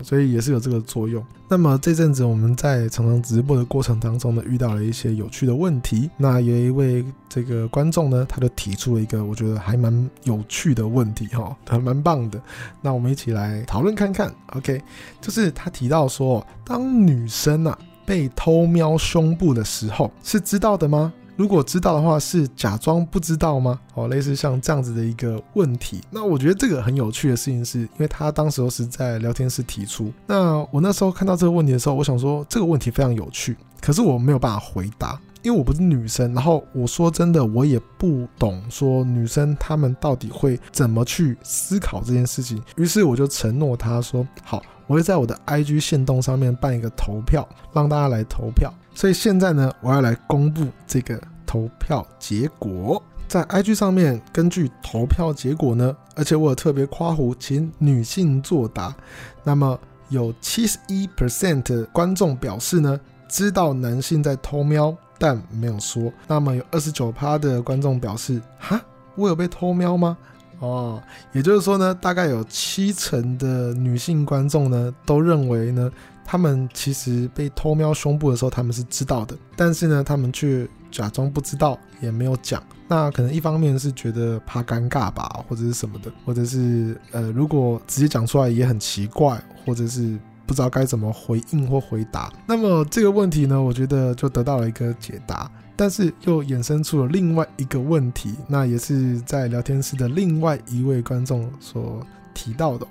[0.04, 1.24] 所以也是有这个作用。
[1.48, 6.10] 那么这阵子我们在常常直播的过程当中呢，遇到了一些有趣的问题。
[6.18, 12.42] 那有一位这个观众呢，他就提出了一个我觉得还蛮有趣的问题，哈，还蛮棒的。
[12.82, 14.34] 那我们一起来讨论看看。
[14.54, 14.82] OK，
[15.20, 21.12] 就是他提到说，当女生啊被偷瞄胸部的时候，是知道的吗？
[21.42, 23.80] 如果知道的话，是假装不知道吗？
[23.96, 26.00] 哦，类似像这样子的一个问题。
[26.12, 30.14] 那我觉得这个很有趣的事情是，因为他当时候是在聊天室提出。
[30.28, 36.32] 那我那时候看到这个问题的时候，我想说这个问题非常有趣，可是我没有办法回答，因为我不是女生。
[36.32, 42.62] 然后我说真的，我也不懂说女生她们到底会怎么去思考这件事情。
[42.78, 44.62] 于是我就承诺他说好。
[44.88, 48.70] 我会在我的 IG 线动上面办一个投票，让大家来投票。
[48.94, 51.18] 所以现在呢，我要来公布这个
[51.52, 53.02] 投票结果。
[53.28, 58.96] 在 IG 上面，根据投票结果呢，而且我有特别夸胡，请女性作答。
[59.44, 66.10] 那么有七十一 percent 的观众表示呢，知道男性在偷瞄，但没有说。
[66.26, 68.80] 那么有二十九趴的观众表示，哈，
[69.16, 70.18] 我有被偷瞄吗？
[70.60, 71.02] 哦，
[71.34, 75.92] 也就是说呢，大概有七成的女性观众呢，都认为呢，
[76.24, 82.62] 他们其实被偷瞄胸部的时候，他们是知道的，但是呢，他们却假装不知道，也没有讲。
[82.88, 92.32] 那可能一方面是觉得怕尴尬吧，或者是什么的，或者是呃，如果直接讲出来也很奇怪，或者是不知道该怎么回应或回答。
[92.46, 95.50] 那么这个问题呢，我觉得就得到了一个解答。
[95.74, 102.86] 但是又衍生出了另外一个问题，那也是在聊天室的另外一位观众所提到的。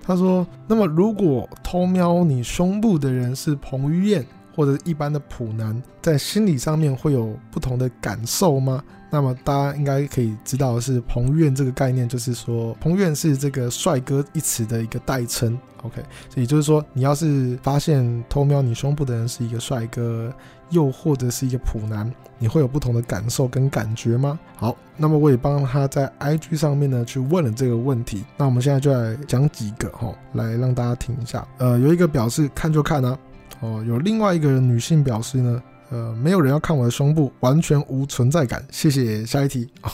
[0.00, 4.24] 他说：“那么如果偷瞄你胸部的人是彭于晏
[4.58, 15.56] 或者一般的普男，在心理上面会有不同的感受吗？”那么大家应该可以知道的是，彭院这个概念就是说，彭院是这个帅哥一词的一个代称。
[15.82, 20.30] OK，所以也就是说，你要是发现偷瞄你胸部的人是一个帅哥，
[20.70, 24.38] 又或者是一个普男，你会有不同的感受跟感觉吗？
[24.56, 28.24] 好，那么我也帮他在 IG 上面呢去问了这个问题。
[28.36, 31.46] 那我们现在就来讲几个哈，来让大家听一下。
[31.56, 33.16] 呃，有一个表示看就看啊，
[33.60, 35.62] 哦，有另外一个女性表示呢。
[35.90, 38.62] 呃，没有人要看我的胸部，完全无存在感。
[38.70, 39.24] 谢谢。
[39.24, 39.66] 下一题。
[39.80, 39.88] 哦、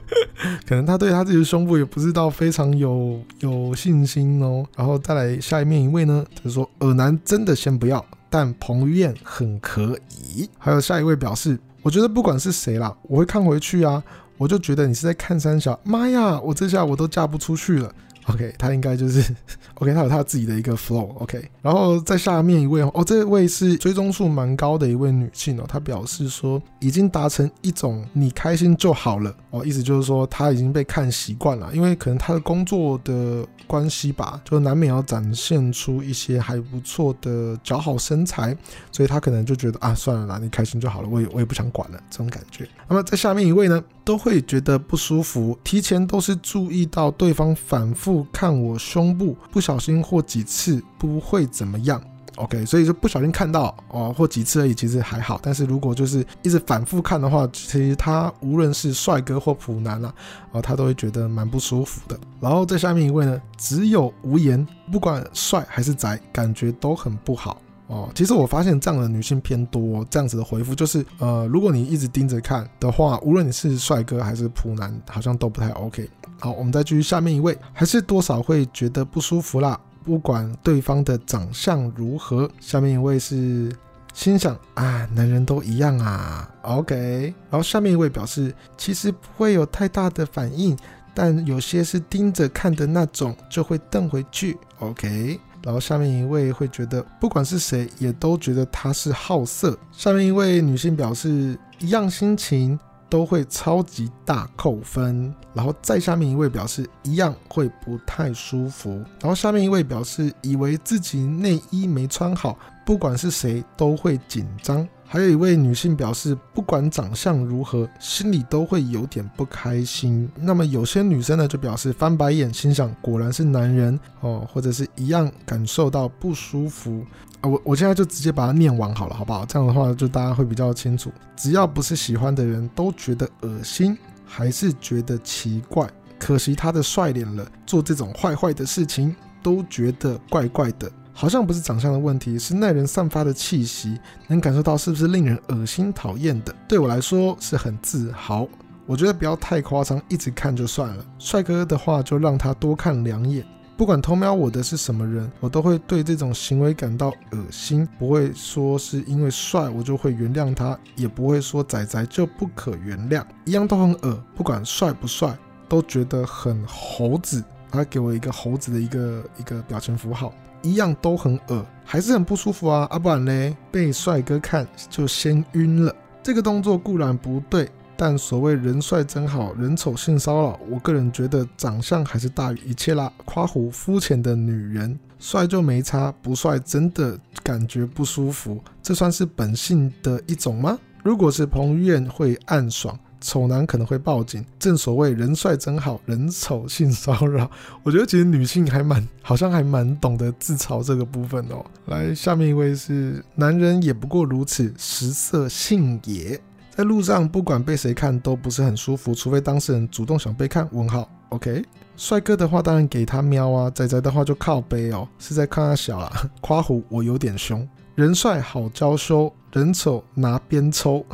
[0.68, 4.62] 可能她对她自己的胸部也不知道非常有有信心哦。
[4.76, 10.46] 然后再来下一面一位呢，就是说耳男真的先不要，但彭于晏很可以。
[10.58, 14.04] 还有下一位表示，我觉得不管是谁啦，我会看回去啊。
[14.36, 17.90] 我就觉得你是在看三小，妈呀，我这下我都嫁不出去了。
[18.34, 19.34] OK，他应该就是
[19.74, 21.14] OK，他有他自己的一个 flow。
[21.18, 38.56] OK，然后在下面一位哦，这位是追踪数蛮高的一位女性哦，她表示说已经达成一种你开心就好了哦，意思就是说她已经被看习惯了，因为可能她的工作的关系吧，就难免要展现出一些还不错的姣好身材，
[38.92, 42.68] 所以她可能就觉得啊，算了啦，你开心就好了，我也我也不想管了这种感觉。
[42.88, 48.26] 那么在下面一位呢，都会觉得不舒服，提前都是注意到对方反复。
[48.32, 52.02] 看我胸部，不小心或几次不会怎么样
[52.34, 55.38] ，OK，所以就不小心看到哦，或几次而已，其实还好。
[55.40, 60.12] 但是如果就是一直反复看的话，其实他无论是帅哥或普男啊，
[60.50, 62.18] 哦，他都会觉得蛮不舒服的。
[62.40, 67.62] 然后在下面一位呢，只有无言，不管帅还是宅，感觉都很不好。
[67.90, 68.08] 哦。
[68.14, 76.08] 其实我发现这样的女性偏多，这样子的回复就是，呃，如果你一直盯着看的话，无论你是帅哥还是普男，好像都不太 OK。
[76.38, 82.50] 好，我们再继续下面一位，还是多少会觉得不舒服啦，不管对方的长相如何。
[82.60, 83.70] 下面一位是
[84.14, 87.34] 心想啊，男人都一样啊，OK。
[87.50, 90.76] 然后下面一位表示，其实不会有太大的反应。
[91.12, 94.56] 但有些是盯着看的那种，就会瞪回去。
[94.78, 99.76] OK，然后下面一位会觉得，不管是谁，也都觉得他是好色。
[99.92, 102.78] 下面一位女性表示，一样心情
[103.10, 105.34] 都会超级大扣分。
[105.52, 108.90] 然后再下面一位表示，一样会不太舒服。
[109.20, 114.88] 然后下面一位表示，以为自己内衣没穿好，不管是谁都会紧张。
[115.04, 120.30] 还有一位女性表示，不管长相如何，心里都会有点不开心。
[120.36, 127.04] 那么有些女生呢，就表示翻白眼，心想果然是男人哦，或者是一样感受到不舒服
[127.40, 127.48] 啊。
[127.48, 129.44] 我我现在就直接把它念完好了，好不好？
[129.44, 131.10] 这样的话就大家会比较清楚。
[131.36, 135.88] 只要不是喜欢的人，都觉得恶心，还是觉得奇怪。
[136.18, 140.90] 可惜他的帅脸了，做这种坏坏的事情都觉得怪怪的。
[141.12, 146.54] 好像不是长相的问题，是那人散发的气息，能感受到是不是令人恶心讨厌的。
[146.68, 148.46] 对我来说是很自豪。
[148.86, 151.04] 我觉得不要太夸张，一直看就算了。
[151.18, 153.44] 帅哥的话就让他多看两眼。
[153.80, 157.88] 不管偷瞄我的是什么人，我都会对这种行为感到恶心。
[157.98, 163.24] 不会说是因为帅我就会原谅他，也不会说仔仔就不可原谅。
[163.46, 165.34] 一样都很恶，不管帅不帅，
[165.66, 167.42] 都觉得很猴子。
[167.70, 170.30] 他给我一个猴子的一个一个表情符号。
[170.60, 172.86] 一样都很恶，还是很不舒服啊！
[172.90, 175.96] 啊，不然嘞，被帅哥看就先晕了。
[176.22, 177.66] 这个动作固然不对，
[178.02, 183.12] 但所谓人帅真好人丑性骚扰，我个人觉得长相还是大于一切啦。
[183.26, 190.78] 夸胡肤浅的女人，帅就没差，不帅真的感觉不舒服，这算是本性的一种吗？
[191.04, 192.98] 如果是彭于晏会暗爽。
[193.22, 197.50] 丑男可能会报警，正所谓人帅真好人丑性骚扰。
[197.82, 201.62] 我觉得其实女性还蛮，好像还蛮懂得自嘲这个部分哦。
[201.84, 206.40] 来，下面一位是男人也不过如此，食色性也。
[206.70, 210.68] 在路上不管被谁看都不是很舒服，除非当事人主动想被看。
[210.72, 211.64] 问号，OK。
[211.96, 216.10] 帅哥的话当然给他瞄啊，仔仔的话就靠背哦，是在看他小啊。
[216.40, 221.04] 夸胡我有点凶，人帅好娇羞，人丑拿鞭抽。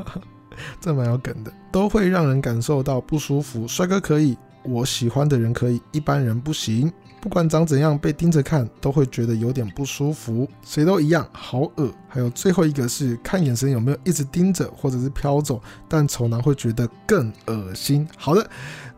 [0.80, 3.68] 这蛮有梗的，都会让人感受到不舒服。
[3.68, 6.90] 帅哥可以，我喜欢的人可以，一般人不行。
[7.20, 10.48] 不管长怎样，被盯着看都会觉得有点不舒服。
[10.62, 11.90] 谁都一样，好恶。
[12.08, 18.06] 还有最后一个是看眼神有没有一直盯着，或者是飘走，但丑男会觉得更恶心。
[18.16, 18.48] 好的，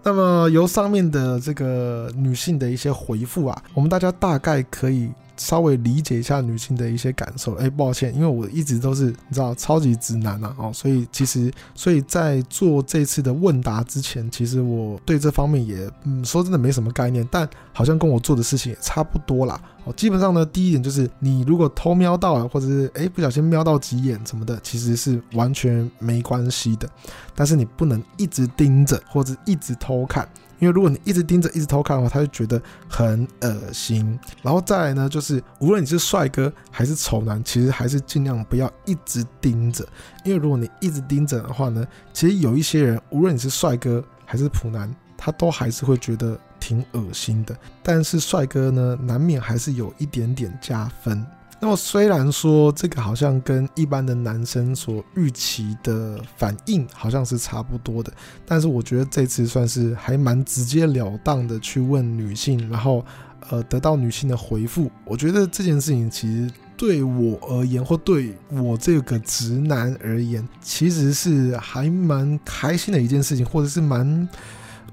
[0.03, 5.11] 那么由上面的这个女性的一些回复啊，我们大家大概可以。
[5.39, 19.61] 稍微理解一下女性的一些感受，哎，抱歉，因为我一直都是你知道超级直男啊，哦，所以其实所以在做这次的问答之前，其实我对这方面也嗯说真的没什么概念，但好像跟我做的事情也差不多啦。
[19.85, 26.89] 哦，基本上呢，第一点就是你如果偷瞄到了，或者是哎不小心瞄到几眼什么的，其实是完全没关系的，
[27.35, 30.29] 但是你不能一直盯着或者一直偷看。
[30.59, 34.19] 因为如果你一直盯着、一直偷看的话，他就觉得很恶心。
[34.43, 39.87] 然后再来呢，就是无论你是帅哥还是丑男，其实还是尽量不要一直盯着。
[40.25, 47.57] 因为如果你一直盯着的话呢，其实有一些人，无论你是帅哥还是普男，他都还是会觉得挺恶心的。
[47.83, 51.25] 但是帅哥呢，难免还是有一点点加分。
[51.61, 58.13] 那么虽然说这个好像跟一般的男生所预期的反应好像是差不多的，
[58.47, 63.05] 但是我觉得这次算是还蛮直截了当的去问女性，然后
[63.51, 64.91] 呃得到女性的回复。
[65.05, 74.29] 我觉得这件事情其实对我而言，或对我这个直男而言，其实是还蛮开心的一件事情，或者是蛮。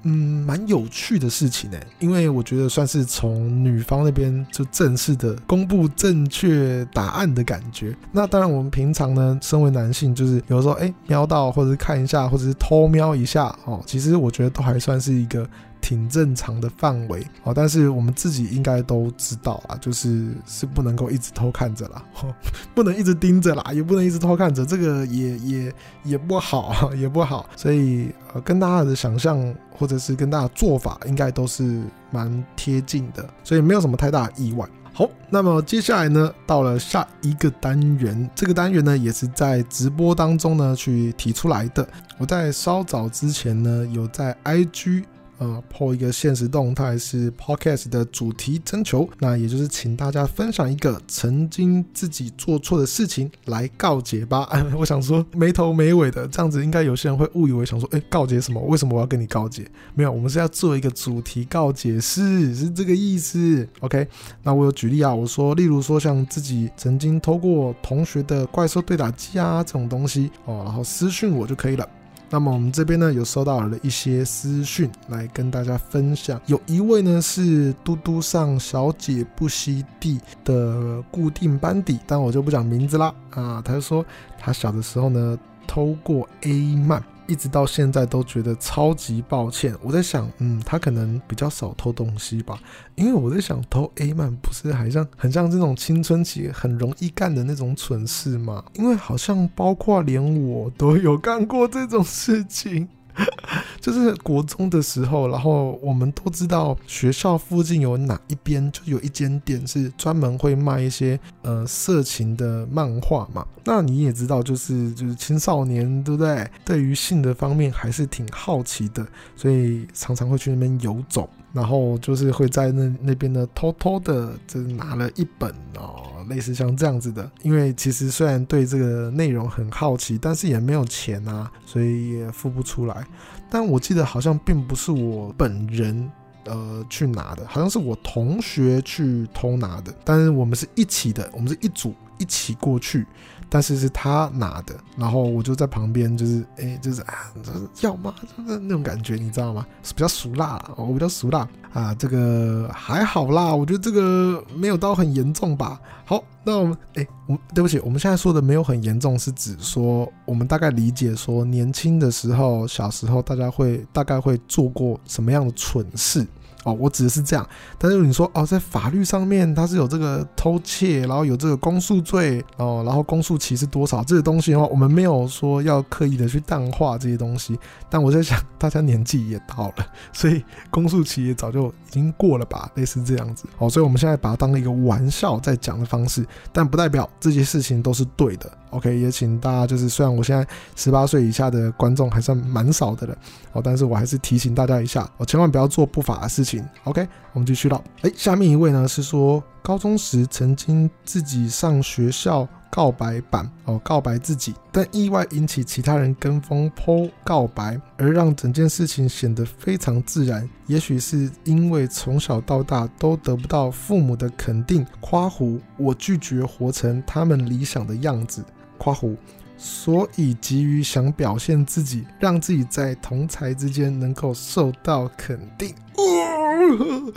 [0.08, 7.92] 嗯，蛮有趣的事情呢，因为我觉得算是从女方那边就正式的公布正确答案的感觉。
[8.12, 15.44] 那当然，我们平常呢，身为男性，就是有时候哎瞄到，或者是看一下，或者是偷瞄一下哦，其实我觉得都还算是一个。
[15.80, 22.02] 挺正常的范围哦，但是我们自己应该都知道啊，就是是不能够一直偷看着啦，
[22.74, 27.48] 不能一直盯着啦，也不能一直偷看着，这个也也也不好， 也不好。
[27.56, 34.68] 所以呃，跟大家的想象或者是跟大家做法，应该都是蛮贴近的，所以没有什么太大意外。
[34.92, 41.86] 好，那么接下来呢，到了下一个单元，这个单元呢，也是在直播当中呢去提出来的。
[42.16, 45.04] 我在稍早之前呢，有在 IG。
[45.38, 54.44] 呃，po 一个限时动态是 podcast 的主题征求，那也就是请大家分享一个曾经自己做错的事情来告解吧。
[54.44, 58.60] 哎， 我想说没头没尾的这样子，应该有些人会误以为想说，哎，告解什么？
[58.62, 59.70] 为什么我要跟你告解？
[59.94, 63.68] 没有，我们是要做一个主题告解式，是这个意思。
[63.80, 64.08] OK，
[64.42, 71.86] 那我有举例啊，我说，例如说像自己曾经偷过同学的怪兽对打机啊这种东西哦，然后私讯我就可以了。
[72.28, 84.04] 那么我们这边呢有收到了一些私讯来跟大家分享，有一位呢是嘟嘟上小姐不惜地的固定班底，但我就不讲名字啦啊，他就说
[84.38, 87.02] 他小的时候呢偷过 A 曼。
[87.26, 89.74] 一直到现在都觉得超级抱歉。
[89.82, 92.58] 我在想，嗯，他可能比较少偷东西吧，
[92.94, 98.64] 因为我在想，偷 A 曼不是还像很像这种青春期很容易干的那种蠢事吗？
[98.74, 102.88] 因为好像包括连我都有干过这种事情。
[103.80, 113.46] 就是国中的时候，然后我们都知道学校附近有哪一边就有一间店是专门会卖一些呃色情的漫画嘛。
[113.64, 116.48] 那你也知道，就是就是青少年对不对？
[116.64, 119.06] 对于性的方面还是挺好奇的，
[119.36, 121.28] 所以常常会去那边游走。
[121.56, 127.28] 然后就是会在那那边呢，偷偷的就拿了一本哦，类似像这样子的。
[127.40, 133.06] 因为其实虽然对这个内容很好奇，但是也没有钱啊，所以也付不出来。
[133.48, 136.10] 但我记得好像并不是我本人
[136.44, 139.94] 呃去拿的，好像是我同学去偷拿的。
[140.04, 143.06] 但是我们是一起的，我们是一组一起过去。
[143.48, 148.14] 但是是他拿的，然后我就在旁边，就是哎、就是啊，就是要吗？
[148.46, 149.66] 就是那种感觉，你知道吗？
[149.94, 155.80] 比较俗辣，我比较俗辣啊，这个还好啦，我觉得这个没有到很严重吧。
[156.04, 166.26] 好，那我们哎、欸，我对不起，我们现在说的没有很严重，是指说我们大概理解说年轻的时候，小时候大家会大概会做过什么样的蠢事。
[166.66, 167.48] 哦，我指的是这样，
[167.78, 177.56] 但是你说哦，在法律上面它是有这个偷窃，然后有这个公诉罪哦，然后公诉期是多少这些东西的话，我们没有说要刻意的去淡化这些东西。
[177.88, 183.44] 但我在想，大家年纪也到了，所以公诉期也早就已经过了吧，类似这样子。
[183.58, 188.50] 哦，所以我们现在把它当一个玩笑在讲的方式，但不代表这些事情都是对的。
[188.70, 193.16] OK，也请大家就是，虽然我现在十八岁以下的观众还算蛮少的了，
[193.52, 196.64] 哦，但是我还是提醒大家一下，哦，千万不要做不法的事情。
[196.84, 197.82] OK，我们继续了。
[198.02, 210.48] 哎，下面一位呢是说，高中时曾经自己上学校告白版哦，告白自己，但意外引起其他人跟风 po 告白，而让整件事情显得非常自然。
[210.66, 218.44] 也许是因为从小到大都得不到父母的肯定，夸胡，我拒绝活成他们理想的样子。
[218.76, 219.16] 夸胡，
[219.56, 225.74] 所以急于想表现自己，让自己在同才之间能够受到肯定。
[225.96, 227.12] 哦、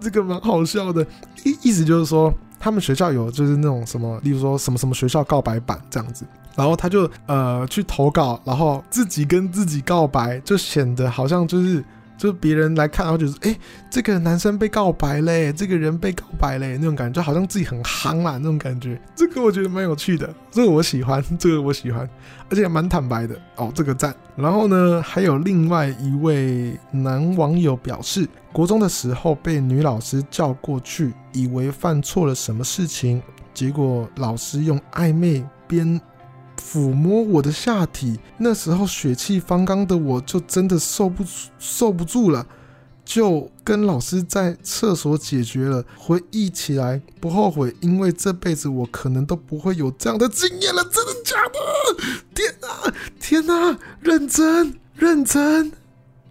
[0.00, 1.06] 这个蛮好笑的，
[1.44, 6.24] 意意思就是说，他们学校有就是那种什么，例如说什么什么学校告白版这样子，
[6.56, 11.84] 然后他就呃去投稿，然后自己跟自己告白，就显得好像就是。
[12.20, 13.58] 就别人来看，然后就是，哎，
[13.90, 19.00] 这个男生被告白嘞，这个人被告白嘞，那种感觉就好像自己很夯啦，那种感觉。
[19.16, 22.06] 这个我觉得蛮有趣的，这个我喜欢， 这个我喜欢，
[22.50, 24.14] 而且蛮坦白的哦，这个赞。
[24.36, 33.22] 然后呢，还有另外一位男网友表示，国中的时候被女老师叫过去，以为犯错了什么事情，
[33.54, 35.98] 结果老师用暧昧边。
[36.60, 41.24] 抚摸我的下体，那时候血气方刚的我就真的受不
[41.58, 42.46] 受不住了，
[43.04, 45.82] 就跟老师在厕所解决了。
[45.96, 50.84] 回忆起来不后悔，因为这辈子我可能都不会有这样的经验了。
[50.84, 51.58] 真的假的？
[52.34, 53.78] 天哪，天哪！
[54.00, 55.72] 认真认真，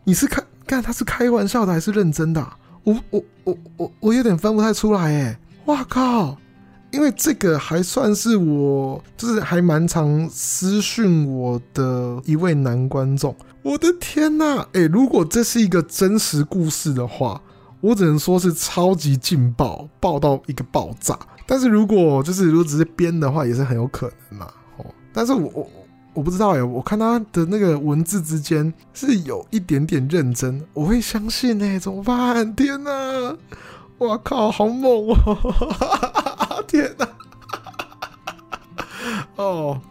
[0.03, 2.47] 你是开干他是开玩笑的还是认真的？
[2.83, 5.39] 我我我我我有点分不太出来哎！
[5.65, 6.37] 哇靠！
[6.91, 13.35] 因为这个还算是我，就是还蛮常私讯我的一位男观众。
[13.61, 17.39] 我的天呐，诶，如果这是一个真实故事的话，
[17.81, 21.17] 我只能说是超级劲爆，爆到一个爆炸。
[21.45, 24.47] 但是如果就是如果只是编的话，也是很有可能嘛。
[24.77, 25.69] 哦，但是我我
[26.15, 32.55] 我不知道诶，我看他的那个文字之间是有一点点认真，我会相信诶，怎么办？
[32.55, 33.35] 天呐，
[33.97, 36.18] 我靠，好猛哦！
[36.69, 37.09] 天哪！
[39.37, 39.81] 哦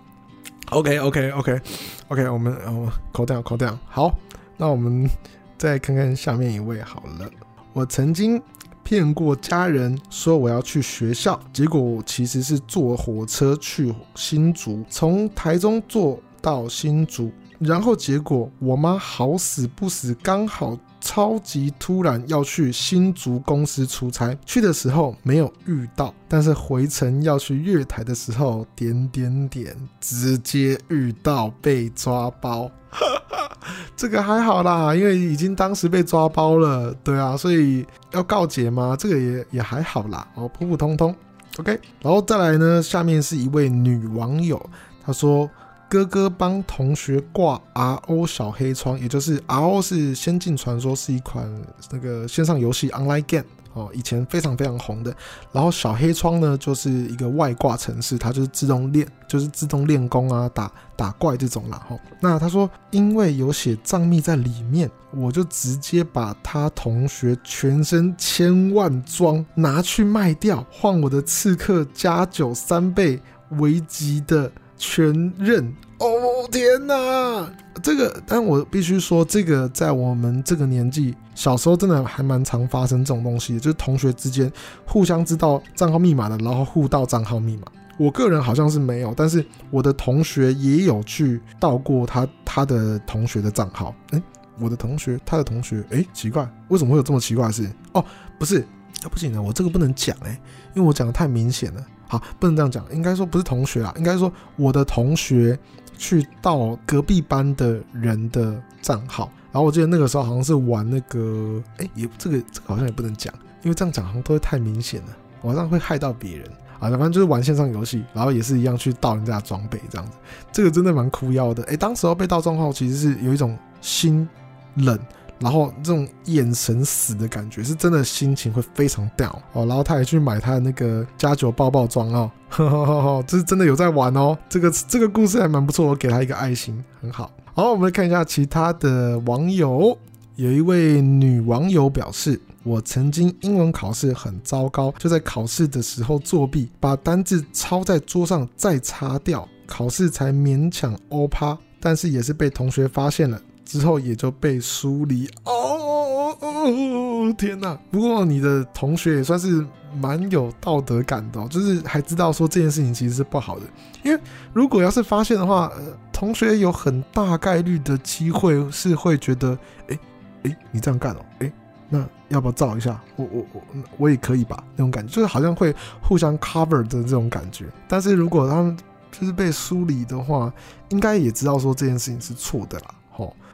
[0.71, 3.77] ，OK，OK，OK，OK，我们哦，call down，call down。
[3.89, 4.17] 好，
[4.57, 5.11] 那我们
[5.59, 7.29] 再看看下面一位好了。
[7.73, 8.41] 我曾经
[8.85, 17.33] 骗过家人说我要去学校，结果我其实是坐火车去新竹，从台中坐到新竹。
[17.59, 32.71] 然后结果我妈好死不死，刚好超级突然要去新竹公司出差，去的时候没有遇到，但是回程要去月台的时候，点点点，直接遇到被抓包。
[33.97, 38.97] 这个还好啦，因为已经当时被抓包了，对啊，所以要告解吗？
[38.99, 41.15] 这个也也还好啦，哦，普普通通
[41.59, 41.79] ，OK。
[42.01, 44.59] 然后再来呢，下面是一位女网友，
[45.05, 45.49] 她说
[45.89, 51.51] ：“哥哥帮同学挂 RO 小黑窗，也就是 RO 是《仙境传说》，是一款
[51.91, 55.15] 那个线上游戏 online game。”哦，以前非常非常红的，
[55.53, 61.87] 然后小黑窗呢，就是一个外挂城市，它就是自动练，就是自动练功啊，打打怪这种啦。
[61.89, 73.21] 哦，那他说，因为有写藏密在里面，我就直接把他同学全身千万装拿去卖掉，换我的刺客加九三倍
[73.59, 75.75] 危急的全认。
[75.99, 76.09] 哦
[76.53, 77.53] 天哪，
[77.83, 84.51] 这个，但我必须说，这个在我们这个年纪，小时候真的还蛮常发生这种东西，就是同学之间
[84.87, 87.65] 互相知道账号密码的，然后互盗账号密码。
[87.99, 93.93] 我个人好像是没有，但是我的同学也有去盗过他他的同学的账号。
[94.13, 94.23] 诶，
[94.61, 97.69] 我的同学，他的同学，诶，奇怪，为什么会有这么奇怪的事？
[97.93, 98.05] 哦，
[98.39, 98.61] 不是，
[99.03, 100.41] 啊不行了，我这个不能讲诶，
[100.77, 101.85] 因为我讲的太明显了。
[102.09, 105.59] 好，不能这样讲，应该说不是同学啊，应该说我的同学。
[106.01, 113.35] 去盗隔壁班的人的账号，然后我记得那个时候好像是玩那个，哎，也这个这个好像也不能讲，
[113.65, 115.09] 因为这样讲好像都会太明显了，
[115.43, 116.47] 晚上会害到别人
[116.79, 116.89] 啊。
[116.89, 120.17] 反正就是玩线上游戏，然后也是一样去盗人家的装备这样子，
[120.53, 121.65] 这个真的蛮哭腰的。
[121.65, 124.29] 哎，当时候被盗账号其实是有一种心
[124.77, 124.97] 冷。
[125.41, 129.65] 然后这种眼神死的感觉，是真的心情会非常掉哦。
[129.67, 134.37] 然后他也去买他的那个加九爆爆装哦，呵呵呵呵，这是真的有在玩哦。
[134.49, 137.31] 这个这个故事还蛮不错，我给他一个爱心，很好。
[137.55, 139.97] 好，我们来看一下其他的网友。
[140.37, 153.41] 有一位女网友表示，我曾经英文考试很糟糕，就在考试的时候作弊，把单字抄在桌上再擦掉，考试才勉强欧趴，但是也是被同学发现了。
[153.69, 157.79] 之后也就被疏离哦，哦哦，天哪！
[157.91, 159.63] 不过你的同学也算是
[160.01, 163.67] 蛮有道德感的，就是还知道说这件事情其实是不好的。
[164.03, 164.19] 因为
[164.55, 169.59] 如果要是发现的话，呃，同学有很大概率的机会是会觉得，
[169.89, 169.99] 哎
[170.45, 171.53] 哎，你这样干哦，哎，
[171.91, 172.99] 那要不要照一下？
[173.17, 173.63] 我我我
[173.99, 177.67] 我也可以吧，那种感觉就是好像会互相 cover 的这种感觉。
[177.87, 178.75] 但是如果他们
[179.13, 180.51] 就是被疏离的话，
[180.89, 182.95] 应该也知道说这件事情是错的啦，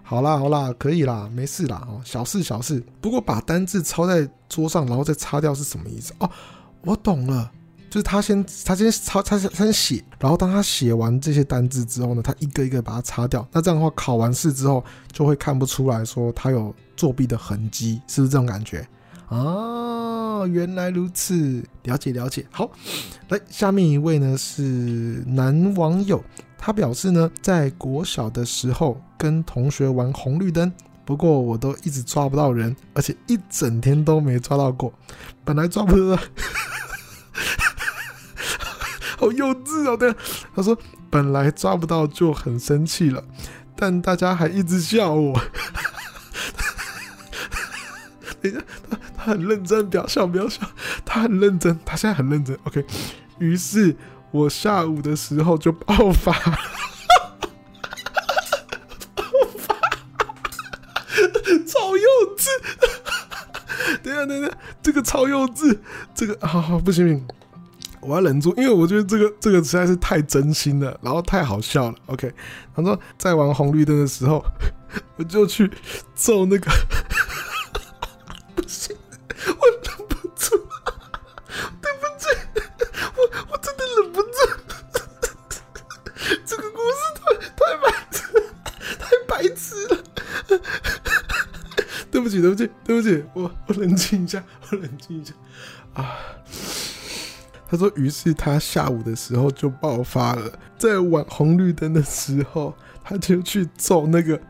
[0.07, 2.85] 好啦好啦，可以啦，没事啦哦，小事小事。
[3.01, 6.13] 不过把单字抄在桌上，然后再擦掉是什么意思？
[6.19, 6.31] 哦，
[6.83, 7.51] 我懂了，
[7.89, 13.49] 就是他先他先抄他先他先写，然后当他写完这些单字之后呢，他一个一个把它擦掉。
[13.51, 18.87] 那这样的话，考完试之后就会看不出来说他有作弊的痕迹，是不是这种感觉？
[19.29, 22.47] 哦，原来如此，了解了解。
[22.51, 22.71] 好，
[23.31, 26.23] 来下面一位呢是男网友。
[26.67, 30.73] 他表示呢，在国小的时候跟同学玩红绿灯，
[31.05, 34.91] 不过我都一直抓不到人，而且一整天都没抓到过。
[35.45, 36.17] 本来抓不到，
[39.19, 39.95] 好幼稚哦！
[39.95, 40.15] 对，
[40.57, 40.75] 他说
[41.11, 43.23] 本来抓不到就很生气了，
[43.77, 45.39] 但大家还一直笑我。
[48.41, 50.67] 等一下，他他很认真，不要笑，不要笑，
[51.05, 52.59] 他很认真，他现在很认真。
[52.65, 52.87] OK，
[53.37, 53.95] 于是。
[54.35, 56.33] 我下午的时候就爆发，
[59.15, 59.23] 爆
[59.57, 59.77] 发，
[61.65, 62.49] 超幼稚！
[64.03, 64.51] 等下，等下，
[64.83, 65.79] 这个超幼稚，
[66.13, 67.25] 这个好好不行不行，
[68.01, 71.95] 我要忍住，因为我觉得这个这个实在是太真心了，然后太好笑了。
[72.07, 72.35] OK，
[72.75, 74.45] 他说在玩红绿灯的时候，
[75.15, 75.71] 我就去
[76.17, 76.69] 揍那个。
[78.57, 78.97] 不行，
[79.47, 79.63] 我
[84.03, 84.29] 忍不住，
[86.47, 87.85] 这个故事太太白
[88.99, 89.97] 太白痴了
[92.11, 95.33] 对不起，对不起对不起，我我冷静一下，我冷静一下
[95.95, 96.17] 啊。
[97.69, 104.41] 他说，于是他下午的时候就爆发了，在晚红绿灯的时候，他就去揍那个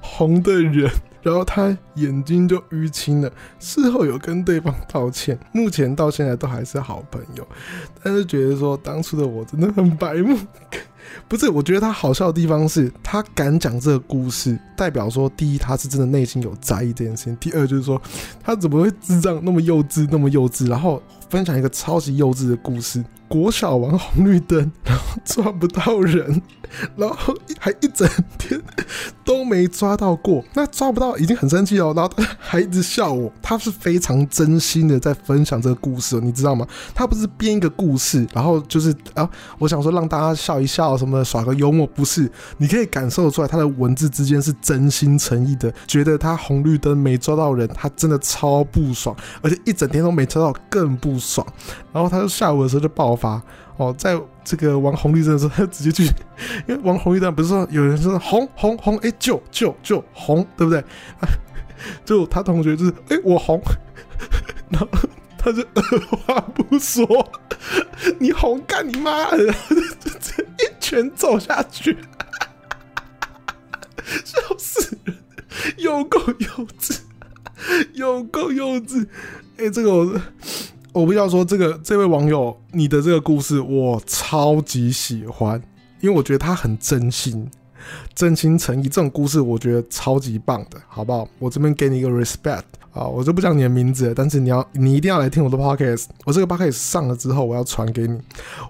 [0.00, 0.90] 红的人，
[1.26, 3.30] 然后他眼睛就淤青了。
[3.58, 7.46] 事后有跟对方道歉， 目前到现在都还是好朋友，
[8.02, 10.38] 但是觉得说当初的我真的很白目。
[11.28, 18.00] 不是，我觉得他好笑的地方是他敢讲这个故事，代表说，第一，他是真的内心有在意这件事情；第二，就是说，
[18.42, 23.04] 他怎么会智障那么幼稚，那么幼稚，然后分享一个超级幼稚的故事。
[23.28, 26.40] 国小玩红绿灯，然后抓不到人，
[26.94, 28.08] 然后还一整
[28.38, 28.62] 天
[29.24, 36.64] 都没抓到过，那抓不到已经很生气哦，然后他还一直笑我，他是非常真心的在分享这个故事，你知道吗？
[36.94, 51.46] 他不是编一个故事，然后就是啊，我想说让大家笑一笑什么，耍个幽默，不是，你可以感受出来他的文字之间是真心诚意的，觉得他红绿灯没抓到人，他真的超不爽，而且一整天都没抓到更不爽，
[51.92, 53.40] 然后他就下午的时候就爆发。
[53.78, 56.04] 哦，在这个玩红绿灯的时候，他 直接去，
[56.66, 60.82] 因为玩红绿灯不是说有人说红红红，哎，救救救红，对不对？
[62.02, 63.60] 就他同学就是，哎，我红，
[64.70, 64.88] 然后
[65.36, 67.06] 他就二话不说，
[68.18, 71.98] 你红干你妈，然后就这一拳揍下去，
[74.24, 75.16] 笑死人，
[75.76, 77.00] 有够幼稚，
[77.92, 79.06] 有够幼稚，
[79.58, 80.18] 哎，这个我。
[80.96, 85.60] 我不要说这个这位网友，你的这个故事我超级喜欢，
[86.00, 87.46] 因为我觉得他很真心、
[88.14, 88.84] 真心诚意。
[88.84, 91.28] 这种故事我觉得超级棒的，好不好？
[91.38, 96.06] 我这边给你一个 respect 啊，我就不讲你的名字，但是你要你一定要来听我的 podcast。
[96.24, 98.18] 我这个 podcast 上了之后，我要传给你，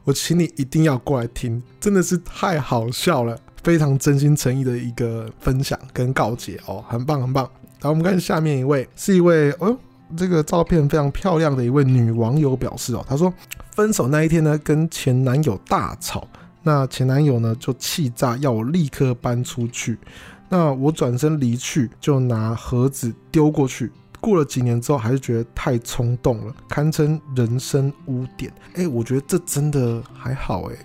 [0.03, 7.49] 我请你一定要过来听，真的是太好笑了，非常真心诚意的一个分享跟告解哦，很棒很棒。
[7.79, 9.79] 然后我们看下面一位，是一位哦。
[10.15, 13.33] 这个照片非常漂亮的一位女网友表示哦，她说
[13.73, 16.29] 分手那一天呢，跟前男友大吵，
[16.63, 19.99] 那前男友呢就气炸，要我立刻搬出去。
[20.49, 23.91] 那我转身离去，就拿盒子丢过去。
[24.21, 28.53] 过了几年之后，还是觉得太冲动了，堪称人生污点。
[28.75, 30.77] 哎，我觉得这真的还好哎，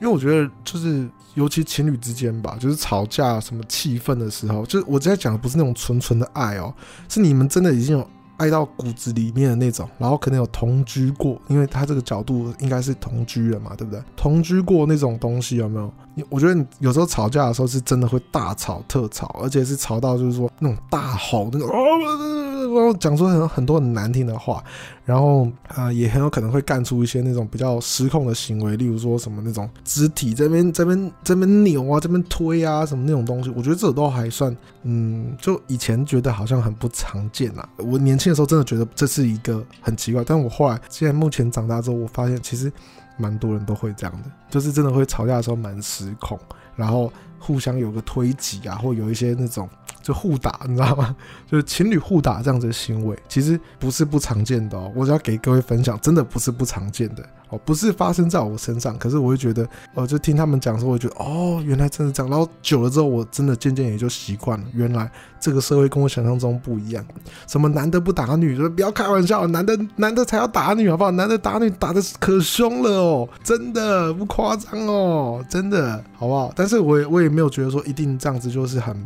[0.00, 6.72] 因为我觉得就是尤其情侣之间吧，就是吵架什么气愤的时候，就是我在讲的不是那种纯纯的爱哦，
[7.08, 8.08] 是你们真的已经有。
[8.36, 14.02] 爱到骨子里面的那种，然后可能有同居过，因为他这个角度应该是同居了嘛，对不对？
[14.16, 15.92] 同居过那种东西有没有？
[16.30, 22.35] 我觉得你有时候吵架的时候是真的会大吵特吵，而且是吵到就是说那种大吼那种哦。
[22.80, 24.62] 然后讲出很很多很难听的话，
[25.04, 37.68] 然后啊、也很有可能会干出一些那种比较失控的行为，例如说什么那种肢体这边这边这边扭啊，这边推啊什么那种东西，我觉得这都还算嗯，就以前觉得好像很不常见啊。
[37.78, 42.72] 我年轻的时候真的觉得这是一个很奇怪，但我后来现在目前长大之后，我发现其实
[43.16, 46.38] 蛮多人都会这样的，就是真的会吵架的时候蛮失控，
[46.74, 49.68] 然后互相有个推挤啊，或有一些那种。
[50.06, 51.16] 就互打，你知道吗？
[51.50, 54.88] 就是情侣互打这样子的行为，其实不是不常见的哦。
[54.94, 58.96] 我只要给各位分享，真的不是不常见的哦，不是发生在我身上。
[58.98, 62.30] 可是我会觉得，哦，就听他们讲的时候，我觉得哦，原来真的这样。
[62.30, 64.64] 然后久了之后，我真的渐渐也就习惯了。
[64.72, 67.04] 原来这个社会跟我想象中不一样。
[67.48, 71.10] 什么男的不打女，说不要开玩笑，男的男的才要打女，好不好？
[71.10, 76.52] 男的打女打的可凶了哦，真的不夸张哦，真的好不好？
[76.54, 78.96] 但是我也我也没有觉得说一定这样子就是很。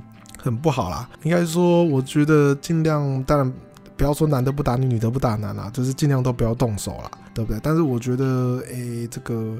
[0.43, 3.53] 很不好啦，应该说，我觉得尽量，当然
[3.97, 7.61] 不要说男的不打女，女的不打男啦，就是尽量都不要动手啦，对不对？
[7.63, 9.59] 但是我觉得，诶、这个，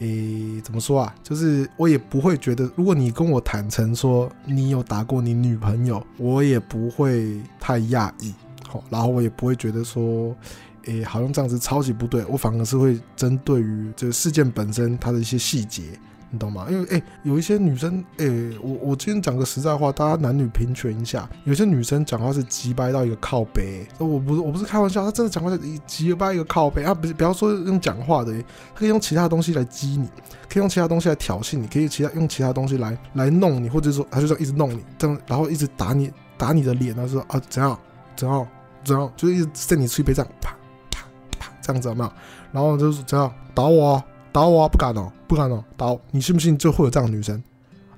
[0.00, 1.14] 诶、怎么说啊？
[1.22, 8.34] 就是我也不会觉得，如果你跟我坦诚说你有打过你女朋友，我也不会太讶异，
[8.68, 10.36] 好，然后我也不会觉得说，
[10.84, 15.84] 诶、好像这样子超级不对，我反而是会针对于这个事件本身它的一些细节。
[16.32, 16.66] 你懂吗？
[16.70, 21.28] 因为哎、欸，有一些女生，哎、欸，我我今天讲个实在话，大家男女平权一下。
[21.44, 26.84] 有些女生讲话是急掰到一个靠背，我不是我不是开玩笑，她真的讲话是急掰一个靠背。
[26.84, 30.08] 啊，不是不要说用讲话的，她可以用其他东西来激你，
[30.48, 37.78] 可以用其他东西来挑衅你，可以其他用其他东西来来弄你，或者说她就说一直弄你，这样然后一直打你打你的脸，她说啊怎样
[38.16, 38.48] 怎样
[38.82, 40.56] 怎样，就是一直在你吹杯这样啪
[40.90, 41.06] 啪
[41.38, 42.12] 啪这样子有没有？
[42.52, 44.02] 然后就是怎样打我。
[44.32, 44.68] 打我啊！
[44.68, 46.00] 不敢哦，不敢哦，打我！
[46.10, 47.40] 你信不信就会有这样的女生？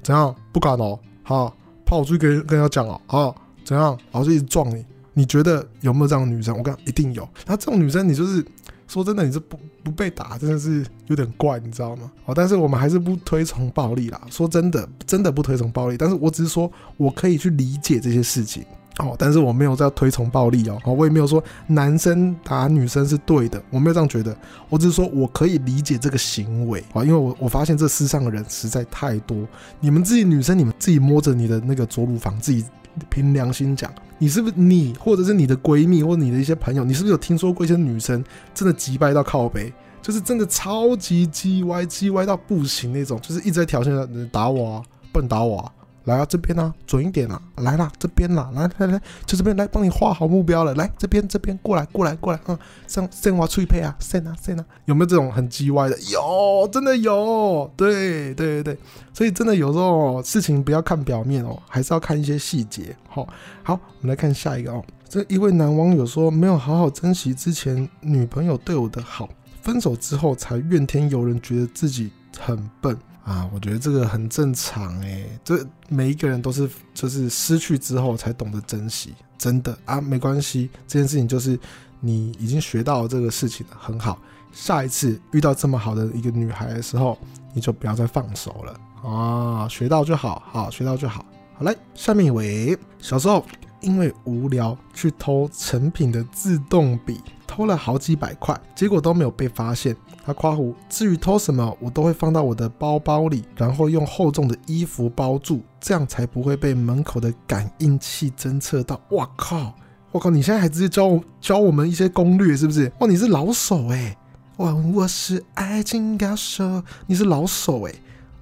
[0.03, 0.35] 怎样？
[0.53, 1.57] 不敢哦，好，
[1.87, 3.97] 怕我出去跟跟人家讲哦，哈，怎样？
[4.11, 4.85] 然后就一直撞你。
[5.16, 6.57] 你觉得有没有这样的女生？
[6.59, 7.26] 我跟你讲，一定有。
[7.47, 8.45] 那这种女生，你就是
[8.89, 12.11] 说真的，你是不不被打，真的是有点怪，你知道吗？
[12.24, 14.20] 哦，但是我们还是不推崇暴力啦。
[14.28, 15.97] 说真的，真的不推崇暴力。
[15.97, 18.64] 但是我只是说我可以去理解这些事情。
[18.99, 24.36] 哦，但是我没有在推崇暴力哦，我也没有说男生打女生是对的，我没有这样觉得，
[24.68, 29.36] 我只是说我可以理解这个行为啊，因为我我发现这世上的人实在太多，
[29.80, 32.64] 你们自己女生，你们自己摸着你的那个左乳房，自己
[33.11, 38.24] 凭良心讲，你是不是你或者是你的闺蜜或者你的一些朋友，你是不是有听说过一些女生
[38.55, 44.82] 真的机掰到靠北，就是真的超级机歪机歪到不行那种，就是一直在挑衅，打我啊，
[45.12, 45.72] 不能打我啊。
[46.05, 55.98] 来啊，这边啊，准一点啦，来啦，这边啦，来来来，就这边来帮你画好目标了，来这边这边过来过来过来，嗯，上上我脆配啊，上啊上啊，有没有这种很叽歪的？
[56.11, 58.78] 有，真的有，对对对对，
[59.12, 62.94] 所以真的有时候事情不要看表面哦，还是要看一些细节。
[63.09, 63.26] 好，
[63.62, 69.28] 好，我们来看下一个哦，这一位男网友说，没有好好珍惜之前女朋友对我的好，
[69.62, 72.94] 分手之后才怨天尤人，觉得自己很笨。
[73.24, 81.58] 啊，我觉得这个很正常诶，这每一个人都是就是失去之后才懂得珍惜，真的啊，没关系，这件事情就是
[82.00, 84.18] 你已经学到了这个事情了，很好。
[84.52, 87.18] 下一次遇到这么好的一个女孩的时候，
[87.54, 91.24] 你就不要再放手了啊，学到就好，好，学到就好。
[91.56, 93.44] 好嘞，下面一位，小时候
[93.80, 99.96] 因为无聊去偷成品的自动笔，偷了好几百块，结果都没有被发现。
[100.26, 108.98] 他夸胡，至于偷什么，我都会放到我的包包里，然后用厚重的衣服包住，这样才不会被门口的感应器侦测到。
[109.10, 109.74] 哇靠！
[110.12, 110.30] 我靠！
[110.30, 112.90] 你现在还直接教我教我们一些攻略，是不是？
[113.00, 114.16] 哇，你是老手哎！
[114.56, 117.92] 哇，我是爱情高手，你是老手哎！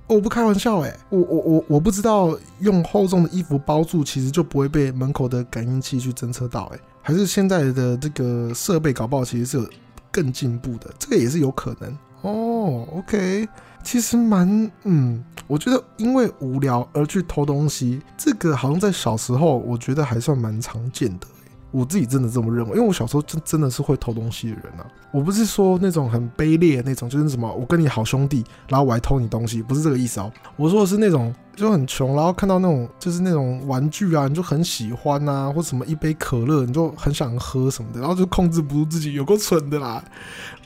[0.06, 9.68] 我不开玩笑哎，我我我我不知道用厚重的衣服包住，其实就不会被门口的感应器去侦测到哎，还是现在的这个设备搞不好其实是。
[10.12, 12.86] 更进步的，这个也是有可能哦。
[12.92, 13.48] OK，
[13.82, 21.26] 其实蛮嗯，我觉得因为无聊而去偷东西，这个好像在小时候，我觉得还算蛮常见的。
[21.72, 24.86] 我自己真的这么认为，因为我小时候真真的是会偷东西的人啊。
[25.10, 30.30] 我不是说那种很卑劣的那种，就是什么我跟你好兄弟，然后我还偷你东西，不是这个意思哦。
[30.56, 40.02] 我说的是那种就很穷，然后看到那种就是那种玩具啊，你就很喜欢啊，或什么一杯可乐，你就很想喝什么的，然后就控制不住自己，有够蠢的啦。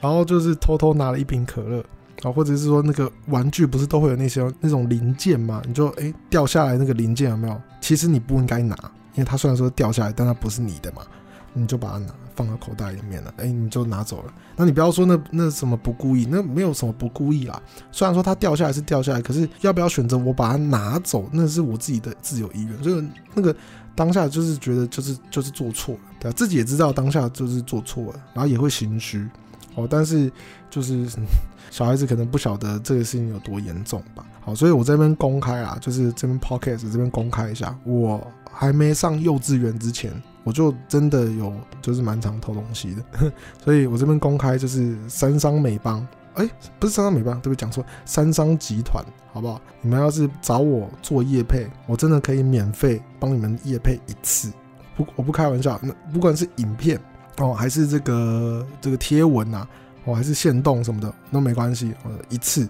[0.00, 1.84] 然后就是偷偷拿了一瓶可乐
[2.22, 7.60] 啊，或者是说那个玩具不是都会有那些那种零件嘛，你就诶掉下来那个零件有没有？
[7.80, 8.76] 其实你不应该拿。
[9.16, 11.02] 因为它虽然说掉下来，但它不是你的嘛，
[11.52, 14.32] 你就把它拿放到口袋里面了，哎，你就拿走了。
[14.56, 17.60] 那你不要说那那什么不故意，那没有什么不故意啦。
[17.90, 22.82] 虽然说它掉下来是掉下来，可是要不要选择我把它拿走，那是我自己的自由意愿。
[22.82, 23.56] 所以那个
[23.94, 26.34] 当下就是觉得就是就是做错了，对吧？
[26.36, 29.26] 自己也知道当下就是做错了，然后也会心虚
[29.76, 29.86] 哦。
[29.88, 30.30] 但是
[30.68, 31.06] 就是
[31.70, 34.26] 小孩子可能不晓得这个事情有多严重吧。
[34.40, 38.20] 好，所以我这边公开啊，就是这边 podcast 这边公开一下我。
[38.58, 40.10] 还没上幼稚园之前，
[40.42, 41.52] 我就真的有
[41.82, 43.30] 就是蛮常偷东西的，
[43.62, 46.48] 所以我这边公开就是三商美邦，哎、
[46.78, 47.54] 不是三商美邦，对不？
[47.54, 49.60] 讲错，三商集团，好不好？
[49.82, 54.50] 你们要是找我做业配，我真的可以免费帮你们业配一次，
[54.96, 56.98] 不，我不开玩笑，那不管是影片
[57.38, 59.66] 哦，还是这个这个贴文呐，
[60.04, 62.68] 哦，还是限动什么的都没关系，我一次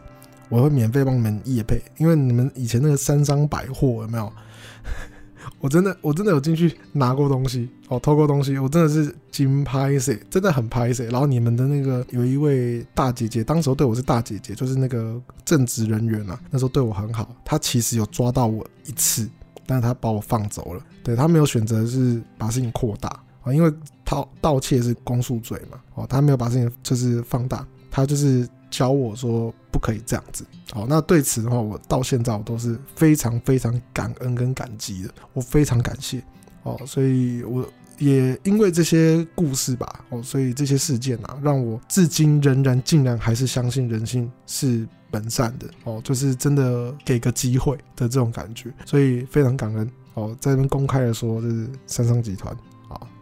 [0.49, 4.33] 我会免费帮你们夜配，因为你们以前那个三商百货有没有？
[5.61, 11.07] 我真的，我真的有进去拿过东西哦，偷过东西，我真的是金拍谢，真的很拍谢。
[11.07, 17.35] 然后你们的那个有一位大姐姐，当时候对我是大姐姐，就是那个正职人员啊，那时候对我很好。
[17.45, 19.29] 她其实有抓到我一次，
[19.67, 20.83] 但是她把我放走了。
[21.05, 23.09] 对，她没有选择是把事情扩大
[23.47, 23.73] 啊，因为
[24.05, 28.47] 盗盗窃是公诉罪嘛，哦，他没有把事情就是放大，他就是。
[28.69, 30.45] 教我说不可以这样子，
[30.75, 36.21] 哦，那对此的话，我到现在我都是非常非常感恩跟感激的，我非常感谢，
[36.65, 37.67] 哦，所以我
[37.99, 52.55] 也因为这些故事吧，哦，所以这些事件啊，让我至今仍然竟然还是相信人性是本善的，哦，就是真的给个机会的这种感觉，所以非常感恩，哦，在这边公开的说，就是三商集团。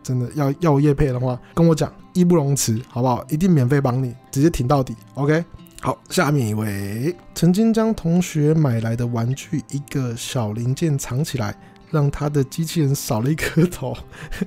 [0.05, 3.25] 真的要要叶配的话，跟我讲，义不容辞，好不好？
[3.29, 4.95] 一定免费帮你，直接挺到底。
[5.15, 5.45] OK，
[5.81, 11.57] 好，下面一位，曾经将同学买来的玩具一个小零件藏起来。
[11.95, 13.97] 让他的机器人少了一颗头，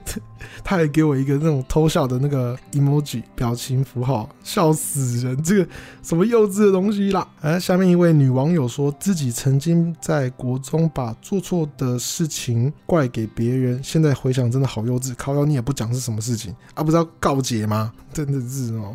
[0.63, 5.41] 他还给我一个那种偷笑的那个 emoji 表情符号，笑死人！
[5.41, 5.67] 这个
[6.03, 7.25] 什么幼稚的东西啦！
[7.41, 15.15] 哎，下面一位女网友说自己曾经在国中把做错的事情怪给别人，现在回想真的好幼稚。
[15.15, 16.83] 靠腰你也不讲是什么事情啊？
[16.83, 17.93] 不是要告解吗？
[18.11, 18.93] 真的是哦。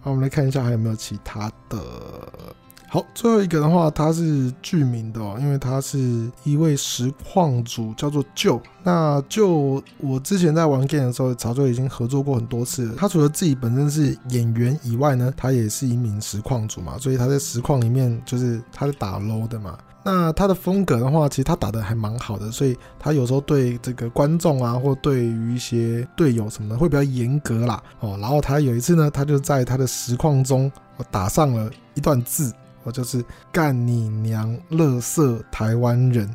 [0.00, 1.78] 好，我们来看一下还有没有其他的。
[2.90, 8.58] 好，最后一个的话，他是剧名的哦，因为他是一位实况主，叫做就。
[8.82, 12.94] 那就我之前在玩 game 的时候，早就已经合作过很多次了。
[12.96, 19.78] 他除了自己本身是演员以外呢，他也是一名实况主嘛，所以他在实况里面就是他是打 low 的嘛。
[20.02, 27.82] 那他的风格的话，其实他打的还蛮好的，所以他有时候对这个观众啊，或对于一些队友什么的会比较严格啦。
[28.00, 30.72] 哦，然后他有一次呢，他就在他的实况中
[31.10, 32.50] 打上了一段字。
[32.84, 36.28] 我就是干你娘，乐色台湾人。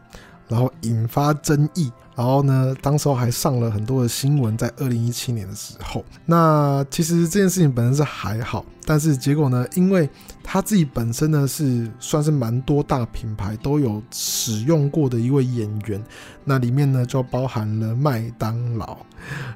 [0.48, 1.92] 然后引发争议。
[2.16, 6.06] 然后呢，当时候还上了很多的新闻，在二零一七年的时候。
[6.28, 10.08] 那其实这件事情本身是还好，但是结果呢，因为
[10.44, 16.04] 他自己本身呢是算是蛮多大品牌都有使用过的一位演员，
[16.44, 18.96] 那里面呢就包含了麦当劳。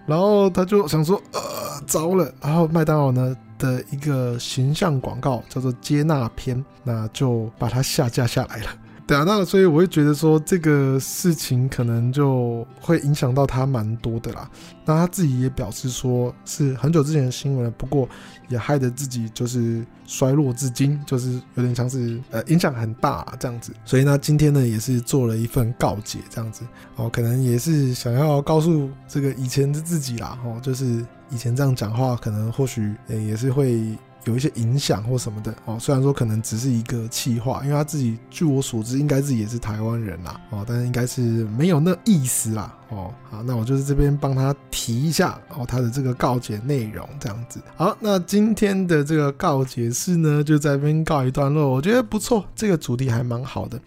[0.08, 1.40] 然后他就想说，呃，
[1.86, 2.34] 糟了。
[2.42, 8.70] 然后麦当劳呢的一个形象广告叫做“接纳篇”，那就把它下架下来了。
[9.08, 14.51] 对啊，那所以我会觉得说这个事情可能就会影响到他蛮多的啦。
[14.84, 18.08] 那他自己也表示说是很久之前的新闻了，不过
[18.49, 23.72] 也害得自己就是衰落至今，就是有点像是呃影响很大这样子。
[23.86, 26.66] 所以呢，今天呢也是做了一份告解这样子
[26.97, 33.97] 哦，可能也是想要告诉这个以前的自己啦哦，就是以前这样讲话，可能或许也是会。
[34.28, 43.14] 有一些影响或什么的哦，虽然说可能只是一个气话，因为他自己据我所知，应该自己也是台湾人啦哦，但是应该是没有那意思啦哦。
[43.30, 47.60] 好，那我就是这边帮他提一下哦，他的这个告解内容这样子。
[47.76, 53.80] 好，那今天的这个告解室呢，就在这边告一段落，我觉得不错，这个主题还蛮好的。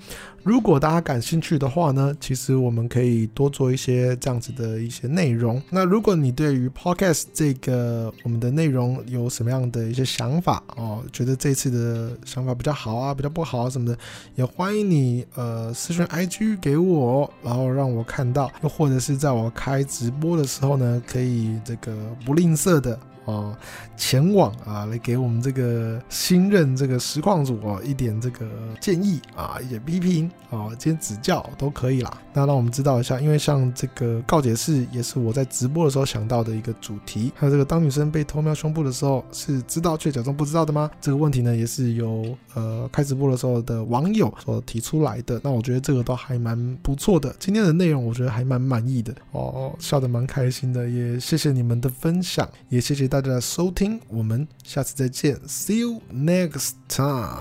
[0.43, 5.63] 如果大家感兴趣的话呢，其实我们可以多做一些这样子的一些内容。
[5.69, 13.99] 那如果你对于 Podcast 这个我们的内容有什么样的一些想法哦，觉得这次的想法比较好啊，比较不好啊什么的，
[14.35, 22.99] 也欢迎你呃私讯 IG 给我，然后让我看到，又或者是在我开直播的时候呢，可以这个不吝啬的。
[23.27, 23.57] 哦，
[23.97, 28.47] 前往啊，来给我们这个新任这个实况主哦一点这个
[28.81, 32.19] 建议啊，一点批评啊，一些指教都可以啦。
[32.33, 37.33] 那让我们知道一下，因为像这个告解室也是我在直播的时候想到的一个主题。
[37.35, 40.91] 还有这个当女生被偷瞄胸部的时候，是知道却假装不知道的吗？
[41.01, 45.41] 这个问题呢，也是由呃开直播的时候的网友所提出来的。
[45.43, 47.35] 那我觉得这个都还蛮不错的。
[47.39, 50.89] 今天的内容我觉得还蛮满意的哦，笑得蛮开心的。
[50.89, 53.16] 也谢谢你们的分享，也谢谢大家。
[53.16, 57.40] 大家收听，我们下次再见，See you next time。